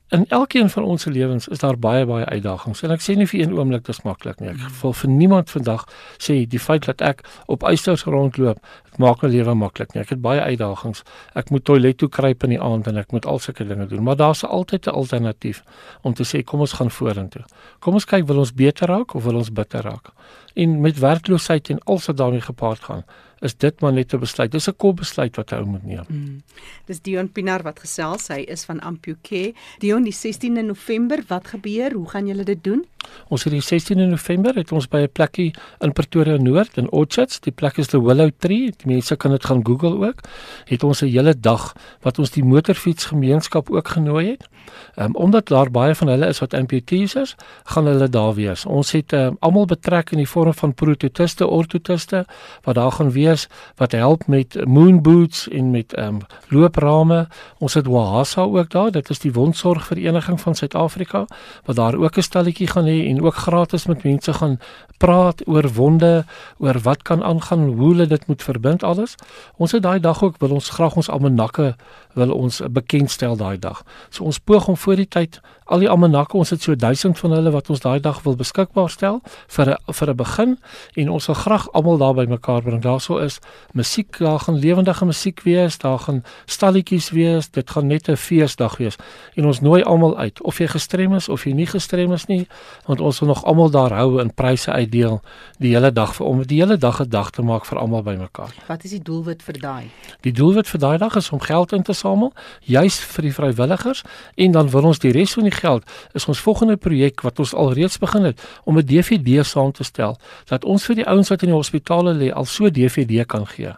In 0.09 0.25
elkeen 0.27 0.69
van 0.69 0.83
ons 0.83 1.01
se 1.01 1.09
lewens 1.09 1.47
is 1.47 1.59
daar 1.59 1.77
baie 1.79 2.05
baie 2.05 2.25
uitdagings 2.25 2.83
en 2.85 2.91
ek 2.93 3.01
sê 3.01 3.15
nie 3.17 3.25
vir 3.25 3.39
een 3.39 3.55
oomblik 3.57 3.88
dis 3.88 4.03
maklik 4.05 4.38
nie. 4.38 4.51
Ek 4.53 4.75
wil 4.83 4.93
vir 4.93 5.09
niemand 5.09 5.50
vandag 5.50 5.88
sê 6.21 6.35
die 6.45 6.62
feit 6.62 6.85
dat 6.85 7.01
ek 7.01 7.24
op 7.50 7.65
eisters 7.65 8.05
rondloop 8.05 8.62
maak 9.01 9.24
my 9.25 9.31
lewe 9.33 9.55
maklik 9.57 9.95
nie. 9.95 10.03
Ek 10.05 10.13
het 10.13 10.21
baie 10.21 10.43
uitdagings. 10.45 11.01
Ek 11.33 11.50
moet 11.50 11.65
toilet 11.65 11.97
toe 11.97 12.09
kruip 12.09 12.45
in 12.45 12.53
die 12.53 12.62
aand 12.62 12.85
en 12.91 13.01
ek 13.01 13.17
moet 13.17 13.25
al 13.25 13.41
sulke 13.41 13.65
dinge 13.65 13.89
doen, 13.89 14.03
maar 14.05 14.19
daar's 14.21 14.45
altyd 14.45 14.85
'n 14.85 14.93
alternatief 14.93 15.63
om 16.03 16.13
te 16.13 16.24
sê 16.24 16.43
kom 16.43 16.59
ons 16.59 16.77
gaan 16.77 16.91
vorentoe. 16.91 17.41
Kom 17.79 17.93
ons 17.93 18.05
kyk 18.05 18.27
wil 18.27 18.45
ons 18.45 18.53
beter 18.53 18.88
raak 18.88 19.15
of 19.15 19.24
wil 19.24 19.35
ons 19.35 19.50
bitter 19.51 19.81
raak? 19.81 20.13
En 20.53 20.81
met 20.81 21.00
werkloosheid 21.00 21.69
en 21.69 21.79
alles 21.83 22.05
wat 22.05 22.17
daarmee 22.17 22.41
gepaard 22.41 22.79
gaan, 22.79 23.03
is 23.45 23.55
dit 23.61 23.81
maar 23.81 23.93
net 23.93 24.13
'n 24.13 24.19
besluit. 24.19 24.51
Dis 24.51 24.67
'n 24.67 24.75
kop 24.77 24.95
besluit 24.97 25.35
wat 25.35 25.49
hy 25.49 25.61
moet 25.63 25.85
neem. 25.85 26.05
Mm. 26.07 26.41
Dis 26.85 27.01
Dion 27.01 27.31
Pinar 27.31 27.63
wat 27.63 27.79
gesels. 27.79 28.27
Hy 28.27 28.41
is 28.47 28.65
van 28.65 28.79
Ampuke. 28.79 29.53
Dion, 29.79 30.03
die 30.03 30.13
16de 30.13 30.63
November, 30.63 31.23
wat 31.27 31.47
gebeur? 31.47 31.93
Hoe 31.93 32.09
gaan 32.09 32.27
julle 32.27 32.43
dit 32.43 32.63
doen? 32.63 32.85
Ons 33.29 33.45
het 33.45 33.53
die 33.53 33.63
16de 33.63 34.07
November 34.09 34.55
het 34.55 34.71
ons 34.71 34.87
by 34.87 35.05
'n 35.05 35.11
plekkie 35.11 35.53
in 35.79 35.93
Pretoria 35.93 36.37
Noord 36.37 36.77
in 36.77 36.89
Orchards. 36.91 37.39
Die 37.39 37.51
plek 37.51 37.77
is 37.77 37.87
the 37.87 38.01
Willow 38.01 38.29
Tree. 38.37 38.73
Die 38.77 38.93
mense 38.93 39.15
kan 39.15 39.31
dit 39.31 39.45
gaan 39.45 39.65
Google 39.65 40.07
ook. 40.07 40.19
Het 40.65 40.83
ons 40.83 41.01
'n 41.01 41.05
hele 41.05 41.39
dag 41.39 41.73
wat 42.01 42.19
ons 42.19 42.31
die 42.31 42.43
motorfietsgemeenskap 42.43 43.69
ook 43.69 43.87
genooi 43.87 44.29
het. 44.29 44.47
Ehm 44.95 45.05
um, 45.05 45.15
omdat 45.15 45.47
daar 45.47 45.71
baie 45.71 45.95
van 45.95 46.07
hulle 46.07 46.27
is 46.27 46.39
wat 46.39 46.53
amputees 46.53 47.15
is, 47.15 47.35
gaan 47.63 47.85
hulle 47.85 48.09
daar 48.09 48.33
wees. 48.33 48.65
Ons 48.65 48.91
het 48.91 49.13
um, 49.13 49.37
almal 49.39 49.65
betrek 49.65 50.11
in 50.11 50.17
die 50.17 50.29
vorm 50.29 50.53
van 50.53 50.73
prototiste, 50.73 51.47
ortotiste 51.47 52.25
wat 52.63 52.75
daar 52.75 52.91
gaan 52.91 53.11
wees 53.11 53.34
wat 53.75 53.91
help 53.91 54.27
met 54.27 54.65
moon 54.65 55.01
boots 55.01 55.47
en 55.47 55.71
met 55.71 55.93
ehm 55.93 56.07
um, 56.07 56.19
looprame. 56.49 57.27
Ons 57.59 57.73
het 57.73 57.85
Wahasa 57.85 58.41
ook 58.41 58.69
daar. 58.69 58.91
Dit 58.91 59.09
is 59.09 59.19
die 59.19 59.33
wondsorgvereniging 59.33 60.41
van 60.41 60.55
Suid-Afrika 60.55 61.25
wat 61.65 61.75
daar 61.75 61.95
ook 61.95 62.17
'n 62.17 62.21
stalletjie 62.21 62.67
gaan 62.67 62.85
hê 62.85 63.07
en 63.09 63.21
ook 63.21 63.35
gratis 63.35 63.85
met 63.85 64.03
mense 64.03 64.33
gaan 64.33 64.59
praat 64.97 65.47
oor 65.47 65.67
wonde, 65.73 66.25
oor 66.57 66.79
wat 66.79 67.01
kan 67.01 67.23
aangaan, 67.23 67.67
hoe 67.67 67.89
hulle 67.89 68.07
dit 68.07 68.27
moet 68.27 68.43
verbind 68.43 68.83
alles. 68.83 69.15
Ons 69.57 69.71
het 69.71 69.83
daai 69.83 69.99
dag 69.99 70.23
ook 70.23 70.37
wil 70.37 70.51
ons 70.51 70.69
graag 70.69 70.95
ons 70.95 71.09
almanakke 71.09 71.75
wil 72.15 72.31
ons 72.34 72.62
bekendstel 72.72 73.36
daai 73.39 73.60
dag. 73.60 73.84
So 74.10 74.24
ons 74.24 74.39
poog 74.39 74.67
om 74.72 74.77
voor 74.77 74.95
die 74.95 75.07
tyd 75.07 75.39
al 75.65 75.81
die 75.81 75.89
almanakke, 75.89 76.38
ons 76.38 76.51
het 76.53 76.62
so 76.62 76.75
1000 76.77 77.17
van 77.17 77.34
hulle 77.34 77.51
wat 77.53 77.69
ons 77.74 77.81
daai 77.81 77.98
dag 78.00 78.19
wil 78.25 78.36
beskikbaar 78.38 78.89
stel 78.93 79.22
vir 79.55 79.72
'n 79.74 79.93
vir 79.93 80.10
'n 80.10 80.15
begin 80.15 80.57
en 80.95 81.10
ons 81.10 81.25
wil 81.25 81.36
graag 81.36 81.65
almal 81.74 81.98
daar 81.98 82.13
bymekaar 82.13 82.62
bring. 82.62 82.81
Daarso 82.81 83.17
is 83.17 83.39
musiek, 83.74 84.17
daar 84.17 84.39
gaan 84.39 84.60
lewendige 84.60 85.05
musiek 85.05 85.41
wees, 85.43 85.77
daar 85.77 86.00
gaan 86.00 86.24
stalletjies 86.45 87.10
wees, 87.10 87.50
dit 87.50 87.69
gaan 87.69 87.88
net 87.88 88.10
'n 88.10 88.15
feesdag 88.15 88.77
wees. 88.77 88.95
En 89.36 89.45
ons 89.45 89.62
nooi 89.62 89.81
almal 89.84 90.17
uit, 90.17 90.41
of 90.41 90.57
jy 90.57 90.67
gestrem 90.67 91.13
is 91.13 91.29
of 91.29 91.43
jy 91.43 91.53
nie 91.53 91.67
gestrem 91.67 92.12
is 92.13 92.25
nie, 92.25 92.48
want 92.86 93.01
ons 93.01 93.19
wil 93.19 93.27
nog 93.27 93.43
almal 93.43 93.69
daar 93.69 93.93
hou 93.93 94.19
en 94.22 94.34
pryse 94.34 94.72
uitdeel 94.72 95.22
die 95.60 95.74
hele 95.74 95.91
dag 95.91 96.15
vir 96.15 96.25
om 96.25 96.43
die 96.43 96.60
hele 96.60 96.77
dag 96.77 97.00
'n 97.01 97.10
dag 97.10 97.31
te 97.31 97.41
maak 97.41 97.65
vir 97.65 97.79
almal 97.79 98.03
bymekaar. 98.03 98.53
Wat 98.67 98.84
is 98.84 98.91
die 98.91 99.01
doelwit 99.01 99.43
vir 99.43 99.60
daai? 99.60 99.89
Die 100.22 100.31
doelwit 100.31 100.67
vir 100.67 100.79
daai 100.79 100.98
dag 100.98 101.15
is 101.15 101.31
om 101.31 101.39
geld 101.39 101.72
in 101.72 101.84
te 101.84 101.93
samel, 102.05 102.33
juis 102.62 103.00
vir 103.15 103.29
die 103.29 103.33
vrywilligers 103.33 104.03
en 104.45 104.55
dan 104.55 104.69
wil 104.74 104.91
ons 104.91 105.01
die 105.01 105.13
res 105.15 105.33
van 105.38 105.50
die 105.50 105.55
geld 105.55 105.95
is 106.17 106.27
ons 106.31 106.43
volgende 106.45 106.77
projek 106.77 107.24
wat 107.25 107.41
ons 107.41 107.55
alreeds 107.65 107.97
begin 108.01 108.29
het 108.29 108.43
om 108.63 108.77
'n 108.77 108.85
DVD 108.85 109.45
saam 109.45 109.71
te 109.71 109.83
stel 109.83 110.17
dat 110.51 110.65
ons 110.65 110.85
vir 110.85 111.01
die 111.01 111.07
ouens 111.07 111.29
wat 111.29 111.41
in 111.41 111.53
die 111.53 111.59
hospitale 111.62 112.13
lê 112.13 112.29
al 112.31 112.45
so 112.45 112.69
DVD 112.69 113.25
kan 113.25 113.47
gee 113.47 113.74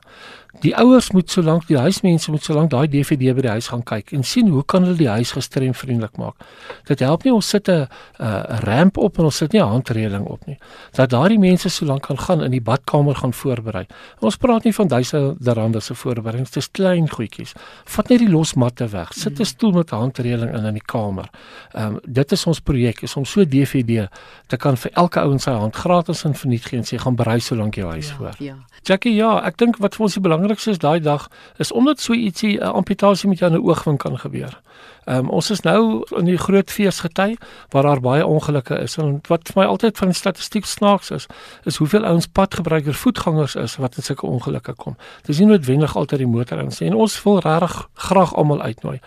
die 0.63 0.73
ouers 0.75 1.11
moet 1.11 1.29
solank 1.29 1.67
die 1.67 1.77
huismense 1.77 2.31
moet 2.31 2.43
solank 2.43 2.71
daai 2.71 2.87
DVD 2.87 3.33
by 3.37 3.45
die 3.45 3.53
huis 3.57 3.67
gaan 3.71 3.83
kyk 3.85 4.13
en 4.17 4.23
sien 4.25 4.49
hoe 4.53 4.63
kan 4.65 4.85
hulle 4.87 4.97
die 4.97 5.09
huis 5.09 5.31
gestremvriendelik 5.35 6.17
maak. 6.17 6.35
Dit 6.89 7.03
help 7.05 7.23
nie 7.23 7.33
ons 7.33 7.49
sit 7.49 7.69
'n 7.69 7.87
ramp 8.65 8.97
op 8.97 9.19
en 9.19 9.25
ons 9.25 9.37
sit 9.37 9.51
nie 9.53 9.61
'n 9.61 9.67
handreëling 9.67 10.25
op 10.25 10.45
nie. 10.45 10.57
Dat 10.93 11.09
daardie 11.09 11.39
mense 11.39 11.69
solank 11.69 12.01
kan 12.01 12.17
gaan 12.17 12.43
in 12.43 12.51
die 12.51 12.61
badkamer 12.61 13.15
gaan 13.15 13.33
voorberei. 13.33 13.85
Ons 14.19 14.37
praat 14.37 14.63
nie 14.63 14.73
van 14.73 14.87
duisende 14.87 15.53
rande 15.53 15.79
se 15.79 15.95
voorbereidings, 15.95 16.51
dis 16.51 16.71
klein 16.71 17.09
goedjies. 17.09 17.53
Vat 17.85 18.09
net 18.09 18.19
die 18.19 18.29
losmatte 18.29 18.87
weg. 18.87 19.13
Sit 19.13 19.39
'n 19.39 19.45
stoel 19.45 19.71
met 19.71 19.91
'n 19.91 19.95
handreëling 19.95 20.53
in 20.55 20.65
in 20.65 20.73
die 20.73 20.85
kamer. 20.85 21.29
Ehm 21.73 21.85
um, 21.85 21.99
dit 22.05 22.31
is 22.31 22.45
ons 22.45 22.59
projek 22.59 23.01
is 23.01 23.15
om 23.15 23.25
so 23.25 23.45
DVD 23.45 24.07
te 24.47 24.57
kan 24.57 24.77
vir 24.77 24.91
elke 24.93 25.19
ou 25.19 25.31
in 25.31 25.39
sy 25.39 25.51
hand 25.51 25.75
gratis 25.75 26.23
en 26.23 26.35
verniet 26.35 26.65
gee 26.65 26.79
en 26.79 26.85
sê 26.85 26.97
gaan 26.97 27.15
berei 27.15 27.39
solank 27.39 27.75
jy 27.75 27.83
huis 27.83 28.09
ja, 28.09 28.15
voor. 28.15 28.35
Ja. 28.37 28.55
Jackie, 28.83 29.15
ja, 29.15 29.41
ek 29.43 29.57
dink 29.57 29.77
wat 29.77 29.95
vir 29.95 30.03
ons 30.07 30.13
die 30.13 30.21
belangrikste 30.47 30.71
is 30.71 30.79
daai 30.79 30.99
dag 30.99 31.27
is 31.57 31.71
omdat 31.71 31.99
so 31.99 32.13
ietsie 32.13 32.57
'n 32.59 32.73
amputasie 32.73 33.29
met 33.29 33.39
jou 33.39 33.51
in 33.51 33.57
'n 33.57 33.67
oogwink 33.67 33.99
kan 33.99 34.19
gebeur. 34.19 34.61
Ehm 35.05 35.17
um, 35.17 35.29
ons 35.29 35.49
is 35.49 35.61
nou 35.61 36.03
in 36.17 36.25
die 36.25 36.37
groot 36.37 36.71
feesgety 36.71 37.35
waar 37.69 37.83
daar 37.83 38.01
baie 38.01 38.25
ongelukke 38.25 38.75
is 38.79 38.97
en 38.97 39.21
wat 39.27 39.47
vir 39.47 39.61
my 39.61 39.65
altyd 39.67 39.97
van 39.97 40.13
statistiek 40.13 40.65
snaaks 40.65 41.11
is, 41.11 41.25
is 41.63 41.77
hoeveel 41.77 42.05
ouens 42.05 42.27
padgebruiker 42.27 42.93
voetgangers 42.93 43.55
is 43.55 43.75
wat 43.75 43.95
in 43.97 44.03
sulke 44.03 44.25
ongelukke 44.25 44.73
kom. 44.73 44.95
Dis 45.25 45.39
nie 45.39 45.47
noodwendig 45.47 45.95
altyd 45.95 46.19
die 46.19 46.27
motor 46.27 46.59
in 46.59 46.71
sien 46.71 46.93
ons 46.93 47.23
wil 47.23 47.39
regtig 47.39 47.87
graag 47.93 48.35
almal 48.35 48.61
uitnooi. 48.61 48.99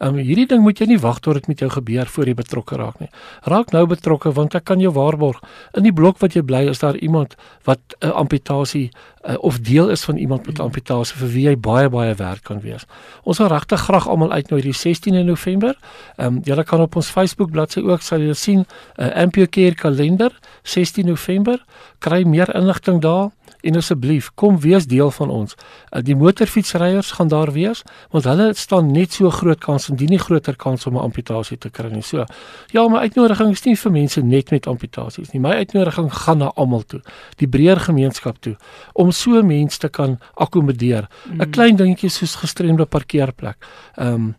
Ehm 0.00 0.16
um, 0.16 0.20
hierdie 0.24 0.46
ding 0.48 0.62
moet 0.64 0.78
jy 0.80 0.86
nie 0.88 1.00
wag 1.00 1.18
tot 1.20 1.36
dit 1.36 1.46
met 1.50 1.60
jou 1.60 1.68
gebeur 1.68 2.08
voor 2.08 2.28
jy 2.30 2.34
betrokke 2.34 2.76
raak 2.80 3.00
nie. 3.02 3.10
Raak 3.44 3.74
nou 3.74 3.82
betrokke 3.86 4.30
want 4.32 4.54
ek 4.56 4.64
kan 4.70 4.80
jou 4.80 4.92
waarborg 4.96 5.42
in 5.76 5.84
die 5.84 5.92
blok 5.92 6.16
wat 6.22 6.32
jy 6.32 6.40
bly 6.40 6.62
is 6.70 6.80
daar 6.80 6.96
iemand 6.96 7.36
wat 7.68 7.80
'n 8.00 8.08
uh, 8.08 8.14
amputasie 8.16 8.88
uh, 9.28 9.36
of 9.44 9.58
deel 9.60 9.90
is 9.90 10.04
van 10.04 10.16
iemand 10.16 10.46
met 10.46 10.60
amputasie 10.60 11.16
vir 11.20 11.28
wie 11.28 11.44
jy 11.48 11.56
baie 11.56 11.88
baie 11.88 12.14
werk 12.14 12.42
kan 12.48 12.60
wees. 12.60 12.86
Ons 13.24 13.38
wil 13.38 13.52
regtig 13.52 13.80
graag 13.80 14.08
almal 14.08 14.32
uitnooi 14.32 14.62
die 14.62 14.72
16de 14.72 15.24
November. 15.24 15.76
Ehm 16.16 16.26
um, 16.36 16.40
julle 16.44 16.64
kan 16.64 16.80
op 16.80 16.96
ons 16.96 17.10
Facebook 17.10 17.50
bladsy 17.50 17.80
ook 17.80 18.00
sal 18.00 18.20
julle 18.20 18.34
sien 18.34 18.58
'n 18.58 18.66
uh, 18.96 19.06
eh, 19.06 19.22
Ampio 19.22 19.46
kalender 19.74 20.32
16 20.62 21.06
November. 21.06 21.64
Kry 21.98 22.22
meer 22.24 22.54
inligting 22.54 23.00
daar 23.00 23.30
en 23.62 23.76
asseblief 23.76 24.30
kom 24.34 24.58
wees 24.60 24.86
deel 24.86 25.10
van 25.10 25.30
ons. 25.30 25.54
Uh, 25.90 26.02
die 26.02 26.16
motorfietsryers 26.16 27.12
gaan 27.18 27.28
daar 27.28 27.52
wees 27.52 27.82
want 28.10 28.24
hulle 28.24 28.50
staan 28.54 28.92
net 28.92 29.12
so 29.12 29.30
groot 29.30 29.60
kans 29.60 29.88
en 29.88 29.96
die 29.96 30.08
nie 30.08 30.18
groter 30.18 30.56
kans 30.56 30.86
om 30.86 30.96
'n 30.96 31.04
amputasie 31.04 31.58
te 31.58 31.70
kry 31.70 31.90
nie. 31.92 32.02
So 32.02 32.24
ja, 32.72 32.88
my 32.88 32.98
uitnodiging 32.98 33.50
is 33.50 33.64
nie 33.64 33.76
vir 33.76 33.92
mense 33.92 34.22
net 34.22 34.50
met 34.50 34.66
amputasies 34.66 35.32
nie. 35.32 35.40
My 35.40 35.54
uitnodiging 35.62 36.12
gaan 36.12 36.38
na 36.38 36.52
almal 36.56 36.82
toe, 36.82 37.00
die 37.36 37.48
breër 37.48 37.80
gemeenskap 37.80 38.40
toe 38.40 38.56
om 38.92 39.10
so 39.10 39.42
mense 39.42 39.78
te 39.78 39.88
kan 39.88 40.18
akkommodeer. 40.34 41.08
'n 41.26 41.34
mm. 41.34 41.50
Klein 41.50 41.76
dingetjie 41.76 42.10
soos 42.10 42.34
gestremde 42.34 42.86
parkeerplek. 42.86 43.56
Ehm 43.96 44.14
um, 44.14 44.34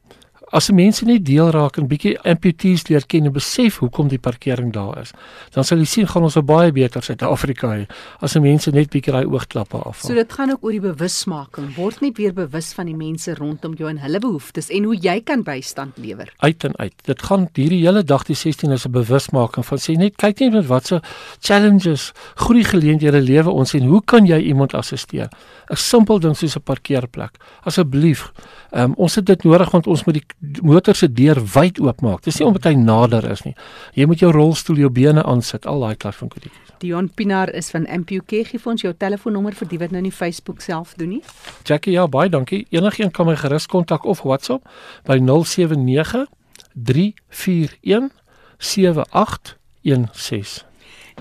as 0.51 0.65
se 0.65 0.73
mense 0.73 1.05
net 1.05 1.25
deel 1.25 1.49
raak 1.51 1.77
en 1.79 1.87
bietjie 1.87 2.17
amputees 2.27 2.87
leer 2.89 3.05
ken 3.07 3.25
en 3.25 3.33
besef 3.35 3.79
hoekom 3.81 4.09
die 4.11 4.19
parkering 4.19 4.73
daar 4.75 4.99
is, 5.01 5.13
dan 5.55 5.63
sal 5.67 5.79
jy 5.79 5.85
sien 5.85 6.07
gaan 6.07 6.23
ons 6.23 6.37
'n 6.37 6.45
baie 6.45 6.71
beter 6.71 7.01
Suid-Afrika 7.01 7.67
hê 7.67 7.87
as 8.21 8.31
se 8.31 8.39
mense 8.39 8.71
net 8.71 8.89
bietjie 8.89 9.13
daai 9.13 9.25
oogklappe 9.25 9.77
afhaal. 9.77 10.09
So 10.09 10.13
dit 10.13 10.33
gaan 10.33 10.51
ook 10.51 10.63
oor 10.63 10.71
die 10.71 10.81
bewusmaking. 10.81 11.75
Word 11.75 12.01
net 12.01 12.17
weer 12.17 12.33
bewus 12.33 12.73
van 12.73 12.85
die 12.85 12.95
mense 12.95 13.35
rondom 13.35 13.73
jou 13.73 13.89
en 13.89 13.97
hulle 13.97 14.19
behoeftes 14.19 14.69
en 14.69 14.83
hoe 14.83 14.95
jy 14.95 15.21
kan 15.21 15.43
bystand 15.43 15.97
lewer. 15.97 16.31
Uit 16.37 16.63
en 16.63 16.77
uit. 16.77 16.93
Dit 17.05 17.21
gaan 17.21 17.49
hierdie 17.53 17.85
hele 17.85 18.03
dag 18.03 18.23
die 18.23 18.35
16 18.35 18.71
is 18.71 18.85
'n 18.85 18.91
bewusmaking 18.91 19.65
van 19.65 19.77
sê 19.77 19.97
net 19.97 20.15
kyk 20.15 20.39
net 20.39 20.51
met 20.53 20.67
watse 20.67 21.01
challenges, 21.39 22.11
groei 22.35 22.63
geleenthede 22.63 23.21
lewe 23.21 23.49
ons 23.49 23.73
en 23.73 23.83
hoe 23.83 24.01
kan 24.05 24.25
jy 24.25 24.39
iemand 24.39 24.73
assisteer? 24.73 25.29
'n 25.69 25.75
Simpel 25.75 26.19
ding 26.19 26.35
soos 26.35 26.55
'n 26.55 26.61
parkeerplek. 26.63 27.37
Asseblief. 27.63 28.31
Um, 28.71 28.93
ons 28.97 29.15
het 29.15 29.25
dit 29.25 29.43
nodig 29.43 29.71
want 29.71 29.87
ons 29.87 30.03
moet 30.05 30.13
die 30.13 30.25
motor 30.61 30.95
se 30.95 31.13
deur 31.13 31.39
wyd 31.53 31.79
oopmaak. 31.79 32.23
Dis 32.25 32.39
nie 32.39 32.47
omdat 32.47 32.63
hy 32.69 32.73
nader 32.77 33.31
is 33.31 33.43
nie. 33.45 33.55
Jy 33.97 34.05
moet 34.09 34.19
jou 34.23 34.31
rolstoel, 34.33 34.77
jou 34.85 34.91
bene 34.93 35.23
aansit, 35.23 35.65
al 35.69 35.79
daai 35.85 35.95
klas 36.01 36.17
van 36.21 36.31
goedjies. 36.33 36.57
Dion 36.81 37.11
Pinaar 37.13 37.51
is 37.53 37.69
van 37.69 37.85
MPUK. 37.85 38.31
Gee 38.49 38.59
vir 38.59 38.71
ons 38.73 38.81
jou 38.81 38.93
telefoonnommer 38.97 39.53
vir 39.57 39.67
die 39.69 39.79
wat 39.81 39.91
nou 39.93 40.01
nie 40.01 40.13
Facebook 40.13 40.61
self 40.65 40.95
doen 40.97 41.09
nie. 41.17 41.23
Jackie, 41.67 41.93
ja, 41.93 42.07
baie 42.09 42.29
dankie. 42.29 42.65
Enigeen 42.73 43.11
kan 43.13 43.25
my 43.29 43.35
gerus 43.37 43.69
kontak 43.69 44.05
of 44.05 44.21
WhatsApp 44.25 44.65
by 45.05 45.19
079 45.21 46.25
341 46.73 48.09
7816. 48.57 50.65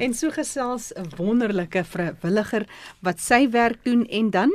En 0.01 0.15
so 0.15 0.31
gesels 0.31 0.93
'n 0.97 1.13
wonderlike 1.17 1.85
vrywilliger 1.85 2.67
wat 3.01 3.21
sy 3.21 3.51
werk 3.51 3.85
doen 3.85 4.07
en 4.07 4.31
dan 4.31 4.51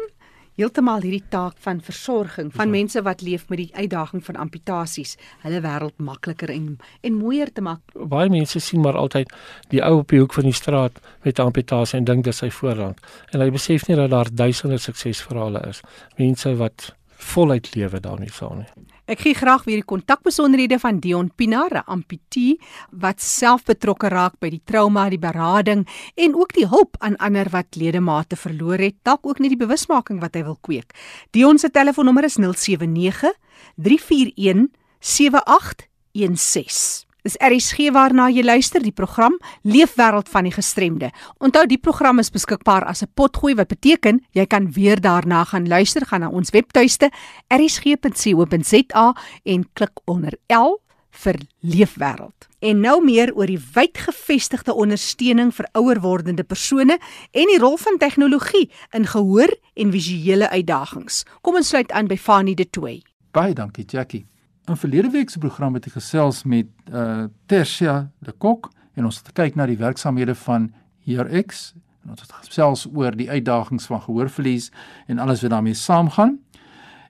heeltemal 0.55 1.03
hierdie 1.03 1.23
taak 1.29 1.57
van 1.63 1.81
versorging 1.83 2.51
van 2.53 2.69
ja. 2.69 2.71
mense 2.71 3.01
wat 3.03 3.21
leef 3.21 3.47
met 3.49 3.57
die 3.57 3.71
uitdaging 3.75 4.23
van 4.25 4.35
amputasies, 4.35 5.15
hulle 5.43 5.61
wêreld 5.61 5.97
makliker 5.97 6.51
en 6.53 6.77
en 7.01 7.17
mooier 7.19 7.51
te 7.51 7.61
maak. 7.61 7.81
Baie 7.93 8.29
mense 8.29 8.59
sien 8.59 8.81
maar 8.81 8.97
altyd 8.97 9.31
die 9.69 9.83
ou 9.83 9.99
op 9.99 10.13
die 10.13 10.19
hoek 10.19 10.33
van 10.33 10.47
die 10.47 10.55
straat 10.55 10.99
met 11.23 11.39
'n 11.39 11.51
amputasie 11.51 11.99
en 11.99 12.05
dink 12.05 12.23
dis 12.23 12.37
sy 12.37 12.49
voorrang. 12.49 12.95
En 13.31 13.39
hy 13.41 13.49
besef 13.49 13.87
nie 13.87 13.95
dat 13.95 14.09
daar 14.09 14.29
duisende 14.31 14.77
suksesverhale 14.77 15.67
is. 15.67 15.81
Mense 16.17 16.55
wat 16.55 16.95
voluit 17.17 17.75
lewe 17.75 17.99
daarmee 17.99 18.31
saam 18.31 18.57
nie. 18.57 18.67
Ek 19.05 19.19
gee 19.21 19.35
graag 19.37 19.63
weer 19.67 19.77
die 19.81 19.85
kontakbesonderhede 19.85 20.79
van 20.81 20.99
Dion 20.99 21.31
Pinaar, 21.35 21.73
'n 21.73 21.83
amputee 21.85 22.57
wat 22.91 23.21
self 23.21 23.63
betrokke 23.63 24.09
raak 24.09 24.39
by 24.39 24.49
die 24.49 24.61
trauma, 24.65 25.09
die 25.09 25.19
berading 25.19 25.87
en 26.15 26.35
ook 26.35 26.53
die 26.53 26.67
hulp 26.67 26.95
aan 26.99 27.17
ander 27.17 27.49
wat 27.49 27.75
ledemate 27.75 28.35
verloor 28.35 28.77
het, 28.77 28.95
dalk 29.03 29.25
ook 29.25 29.39
nie 29.39 29.49
die 29.49 29.65
bewusmaking 29.65 30.19
wat 30.19 30.35
hy 30.35 30.43
wil 30.43 30.57
kweek. 30.61 30.93
Dion 31.31 31.57
se 31.57 31.69
telefoonnommer 31.69 32.23
is 32.23 32.37
079 32.37 33.33
341 33.75 34.69
7816. 34.99 37.04
Dis 37.25 37.39
RSG 37.41 37.89
waarna 37.89 38.27
jy 38.29 38.43
luister 38.45 38.83
die 38.85 38.93
program 38.93 39.33
Leefwêreld 39.65 40.27
van 40.29 40.45
die 40.45 40.53
gestremde. 40.53 41.07
Onthou 41.41 41.63
die 41.65 41.79
program 41.81 42.21
is 42.21 42.29
beskikbaar 42.29 42.85
as 42.85 43.01
'n 43.01 43.09
potgooi 43.15 43.55
wat 43.55 43.67
beteken 43.67 44.21
jy 44.31 44.45
kan 44.45 44.71
weer 44.71 45.01
daarna 45.01 45.43
gaan 45.43 45.67
luister 45.67 46.05
gaan 46.05 46.21
na 46.21 46.29
ons 46.29 46.51
webtuiste 46.51 47.09
rsg.co.za 47.49 49.15
en 49.43 49.65
klik 49.73 49.99
onder 50.05 50.37
L 50.47 50.77
vir 51.09 51.35
Leefwêreld. 51.61 52.47
En 52.59 52.79
nou 52.79 53.03
meer 53.03 53.33
oor 53.33 53.47
die 53.47 53.63
wydgevestigde 53.73 54.73
ondersteuning 54.73 55.53
vir 55.55 55.67
ouer 55.73 56.01
wordende 56.01 56.43
persone 56.43 56.99
en 57.31 57.45
die 57.45 57.59
rol 57.59 57.77
van 57.77 57.97
tegnologie 57.97 58.69
in 58.91 59.05
gehoor 59.05 59.49
en 59.73 59.91
visuele 59.91 60.49
uitdagings. 60.49 61.25
Kom 61.41 61.55
ons 61.55 61.67
sluit 61.67 61.91
aan 61.91 62.07
by 62.07 62.17
Fanie 62.17 62.55
De 62.55 62.69
Tooy. 62.69 63.01
Baie 63.31 63.53
dankie 63.53 63.85
Jackie. 63.85 64.25
In 64.65 64.77
verlede 64.77 65.09
week 65.09 65.29
se 65.29 65.37
program 65.37 65.75
het 65.77 65.85
ek 65.85 65.93
gesels 65.93 66.39
met 66.43 66.65
uh 66.89 67.27
Tersia 67.45 68.07
de 68.25 68.31
Kok 68.33 68.71
en 68.97 69.05
ons 69.05 69.17
het 69.19 69.27
gekyk 69.29 69.57
na 69.59 69.67
die 69.69 69.77
werksamehede 69.77 70.33
van 70.41 70.71
Heer 71.05 71.27
X 71.45 71.75
en 72.01 72.15
ons 72.15 72.23
het 72.23 72.31
gesels 72.33 72.87
oor 72.89 73.13
die 73.13 73.27
uitdagings 73.29 73.85
van 73.85 74.01
gehoorverlies 74.01 74.71
en 75.05 75.21
alles 75.21 75.43
wat 75.45 75.53
daarmee 75.53 75.77
saamgaan. 75.77 76.39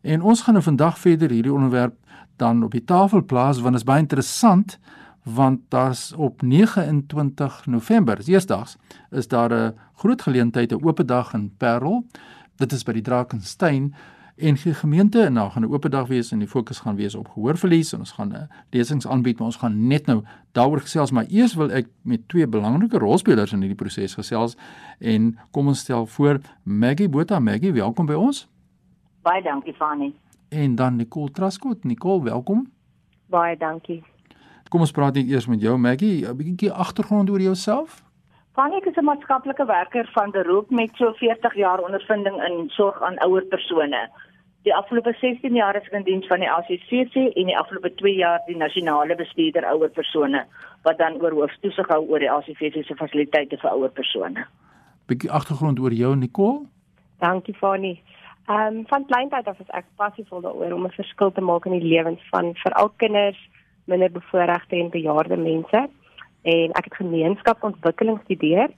En 0.04 0.22
ons 0.22 0.42
gaan 0.44 0.60
nou 0.60 0.64
vandag 0.66 1.00
verder 1.00 1.32
hierdie 1.32 1.54
onderwerp 1.54 1.96
dan 2.36 2.60
op 2.64 2.76
die 2.76 2.84
tafel 2.84 3.24
plaas 3.24 3.62
want 3.64 3.80
dit 3.80 3.86
is 3.86 3.88
baie 3.88 4.04
interessant 4.04 4.76
want 5.24 5.62
daar's 5.72 6.12
op 6.12 6.42
29 6.42 7.66
November, 7.66 8.20
eersdaags, 8.26 8.76
is 9.12 9.28
daar 9.28 9.54
'n 9.54 9.74
groot 9.96 10.22
geleentheid, 10.22 10.72
'n 10.72 10.84
oop 10.84 11.08
dag 11.08 11.34
in 11.34 11.54
Parel. 11.58 12.04
Dit 12.58 12.72
is 12.72 12.84
by 12.84 12.92
die 12.92 13.02
Drakensberg 13.02 13.96
en 14.36 14.58
die 14.64 14.74
gemeente 14.74 15.22
en 15.22 15.34
daar 15.34 15.52
gaan 15.52 15.64
'n 15.64 15.72
oop 15.72 15.90
dag 15.90 16.08
wees 16.08 16.32
en 16.32 16.40
die 16.40 16.48
fokus 16.48 16.80
gaan 16.80 16.96
wees 16.96 17.16
op 17.16 17.28
gehoorverlies 17.28 17.94
en 17.94 18.00
ons 18.00 18.12
gaan 18.12 18.34
'n 18.34 18.50
lesings 18.70 19.08
aanbied 19.08 19.38
maar 19.38 19.46
ons 19.46 19.56
gaan 19.56 19.88
net 19.88 20.06
nou 20.06 20.24
daaroor 20.52 20.80
gesels 20.80 21.12
maar 21.12 21.26
eers 21.30 21.54
wil 21.54 21.72
ek 21.72 21.88
met 22.02 22.28
twee 22.28 22.48
belangrike 22.48 22.98
rolspelers 22.98 23.52
in 23.52 23.60
hierdie 23.60 23.76
proses 23.76 24.14
gesels 24.14 24.58
en 25.00 25.38
kom 25.52 25.68
ons 25.68 25.80
stel 25.80 26.06
voor 26.06 26.40
Maggie 26.64 27.10
Botha. 27.10 27.40
Maggie 27.40 27.74
welkom 27.74 28.06
by 28.06 28.14
ons. 28.14 28.48
Baie 29.22 29.42
dankie 29.42 29.74
Fanny 29.74 30.14
En 30.50 30.76
dan 30.76 30.96
Nicole 30.96 31.32
Traskot 31.32 31.84
Nicole 31.84 32.24
welkom. 32.24 32.72
Baie 33.26 33.58
dankie. 33.58 34.04
Kom 34.70 34.80
ons 34.80 34.92
praat 34.92 35.14
net 35.14 35.28
eers 35.28 35.48
met 35.48 35.62
jou 35.62 35.78
Maggie. 35.78 36.28
'n 36.28 36.36
bietjie 36.36 36.72
agtergrond 36.72 37.30
oor 37.30 37.42
jouself 37.42 38.04
Fanny 38.56 38.82
is 38.86 38.98
'n 38.98 39.04
maatskaplike 39.04 39.66
werker 39.66 40.10
van 40.14 40.32
beroep 40.32 40.70
met 40.70 40.92
so 40.94 41.12
40 41.14 41.56
jaar 41.56 41.80
ondervinding 41.80 42.44
in 42.44 42.70
sorg 42.70 43.02
aan 43.02 43.20
ouer 43.20 43.46
persone 43.46 44.10
Die 44.66 44.74
afgelope 44.74 45.14
16 45.22 45.54
jaar 45.54 45.78
is 45.78 45.86
ek 45.86 45.94
in 45.94 46.06
diens 46.08 46.26
van 46.26 46.42
die 46.42 46.48
LCCC 46.50 47.28
en 47.38 47.50
die 47.52 47.58
afgelope 47.58 47.92
2 48.00 48.14
jaar 48.18 48.40
die 48.48 48.56
nasionale 48.58 49.14
bestuurder 49.16 49.66
ouer 49.70 49.92
persone 49.94 50.42
wat 50.88 50.98
dan 50.98 51.20
oor 51.22 51.36
hooftoesig 51.38 51.92
hou 51.94 52.00
oor 52.10 52.24
die 52.24 52.32
LCCC 52.34 52.82
se 52.88 52.98
fasiliteite 52.98 53.60
vir 53.62 53.70
ouer 53.76 53.94
persone. 53.94 54.48
Bietjie 55.06 55.30
agtergrond 55.30 55.80
oor 55.80 55.94
jou 55.94 56.16
Nicole? 56.18 56.64
Dankie 57.22 57.54
Fani. 57.60 57.94
Ehm 58.48 58.80
um, 58.80 58.80
van 58.90 59.06
kleintyd 59.12 59.52
af 59.54 59.62
is 59.62 59.70
ek 59.78 59.86
passievol 60.02 60.42
daaroor 60.42 60.74
om 60.74 60.90
'n 60.90 60.98
verskil 60.98 61.32
te 61.32 61.46
maak 61.46 61.70
in 61.70 61.78
die 61.78 61.88
lewens 61.94 62.26
van 62.34 62.56
veral 62.64 62.90
kinders, 62.98 63.38
minder 63.86 64.12
bevoorregte 64.12 64.76
en 64.82 64.90
bejaarde 64.90 65.38
mense. 65.38 65.90
En 66.46 66.74
ek 66.78 66.90
het 66.90 66.96
gemeenskapsontwikkeling 67.02 68.18
gestudeer 68.22 68.70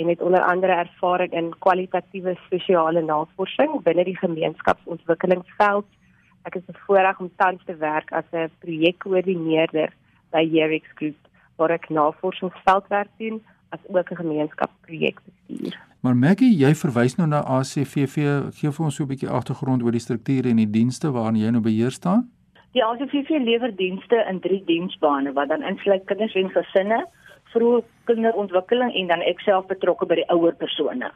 en 0.00 0.08
het 0.08 0.22
onder 0.24 0.40
andere 0.40 0.72
ervaring 0.72 1.32
in 1.32 1.52
kwalitatiewe 1.58 2.36
sosiale 2.48 3.02
navorsing 3.04 3.82
binne 3.84 4.04
die 4.08 4.16
gemeenskapsontwikkelingsveld. 4.16 5.84
Ek 6.48 6.56
is 6.56 6.64
bevoorreg 6.64 7.20
om 7.20 7.28
tans 7.36 7.60
te 7.68 7.76
werk 7.76 8.12
as 8.12 8.24
'n 8.32 8.48
projekkoördineerder 8.64 9.92
by 10.32 10.48
Jerix 10.52 10.86
Group 10.94 11.18
waar 11.56 11.70
ek 11.70 11.88
navorsingsveldwerk 11.88 13.12
doen 13.18 13.42
as 13.68 13.80
ook 13.86 14.10
'n 14.10 14.16
gemeenskapsprojek 14.16 15.20
bestuur. 15.24 15.78
Maar 16.00 16.16
Maggie, 16.16 16.56
jy 16.56 16.74
verwys 16.74 17.14
nou 17.16 17.28
na 17.28 17.44
ACVV, 17.44 18.14
gee 18.56 18.70
vir 18.70 18.84
ons 18.84 18.94
so 18.94 19.02
'n 19.02 19.08
bietjie 19.08 19.28
agtergrond 19.28 19.82
oor 19.82 19.92
die 19.92 20.00
strukture 20.00 20.48
en 20.48 20.56
die 20.56 20.70
dienste 20.70 21.10
waarna 21.12 21.38
jy 21.38 21.50
nou 21.50 21.62
beheer 21.62 21.90
staan. 21.90 22.30
Die 22.70 22.84
ACVV 22.84 23.40
lewer 23.42 23.72
dienste 23.74 24.24
in 24.30 24.36
drie 24.40 24.60
diensbane 24.64 25.32
wat 25.34 25.48
dan 25.50 25.64
insluit 25.66 26.04
kinders 26.06 26.36
en 26.38 26.52
gesinne, 26.54 27.00
vroeë 27.50 27.80
kinderontwikkeling 28.06 28.92
en 29.00 29.10
dan 29.10 29.24
ek 29.26 29.42
self 29.42 29.66
betrokke 29.66 30.06
by 30.06 30.20
die 30.20 30.26
ouer 30.30 30.54
persone. 30.60 31.08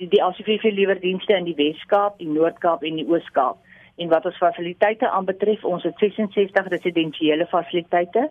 Die 0.00 0.08
die 0.08 0.22
ACVV 0.24 0.72
lewer 0.72 0.96
dienste 1.02 1.36
in 1.36 1.44
die 1.50 1.56
Wes-Kaap, 1.58 2.16
die 2.22 2.30
Noord-Kaap 2.32 2.88
en 2.88 2.96
die 2.96 3.04
Oos-Kaap. 3.12 3.60
En 4.00 4.08
wat 4.08 4.24
ons 4.24 4.40
fasiliteite 4.40 5.12
aanbetref, 5.12 5.68
ons 5.68 5.84
het 5.84 6.00
66 6.00 6.72
residensiële 6.78 7.44
fasiliteite, 7.52 8.30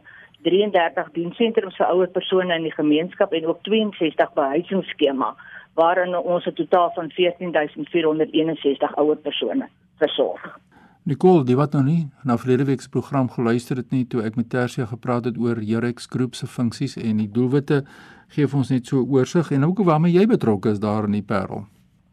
33 0.49 1.13
dienssentrums 1.13 1.77
vir 1.77 1.93
ouer 1.93 2.09
persone 2.17 2.57
in 2.57 2.65
die 2.65 2.73
gemeenskap 2.73 3.33
en 3.33 3.45
ook 3.53 3.61
62 3.69 4.33
behuisingsskema 4.41 5.35
waarin 5.77 6.17
ons 6.17 6.45
'n 6.49 6.57
totaal 6.65 6.91
van 6.97 7.11
14461 7.13 8.97
ouer 8.97 9.17
persone 9.17 9.69
versorg. 10.01 10.57
Nicole, 11.05 11.43
die 11.45 11.53
wat 11.53 11.75
nou 11.75 11.83
nie 11.85 12.07
na 12.25 12.33
verlede 12.41 12.65
week 12.65 12.81
se 12.81 12.89
program 12.89 13.27
geluister 13.29 13.77
het 13.77 13.91
nie 13.93 14.07
toe 14.09 14.23
ek 14.25 14.39
met 14.39 14.47
Tersia 14.49 14.87
gepraat 14.89 15.27
het 15.29 15.35
oor 15.37 15.59
Jerex 15.61 16.07
Groep 16.09 16.33
se 16.33 16.47
funksies 16.49 16.95
en 16.97 17.19
die 17.21 17.27
doelwitte, 17.29 17.83
gee 18.33 18.47
ons 18.49 18.71
net 18.73 18.89
so 18.89 19.03
oorsig 19.05 19.51
en 19.53 19.67
ook 19.67 19.83
waarmee 19.85 20.15
jy 20.15 20.23
betrokke 20.31 20.71
is 20.73 20.79
daar 20.81 21.05
in 21.05 21.13
die 21.13 21.21
Parel. 21.21 21.67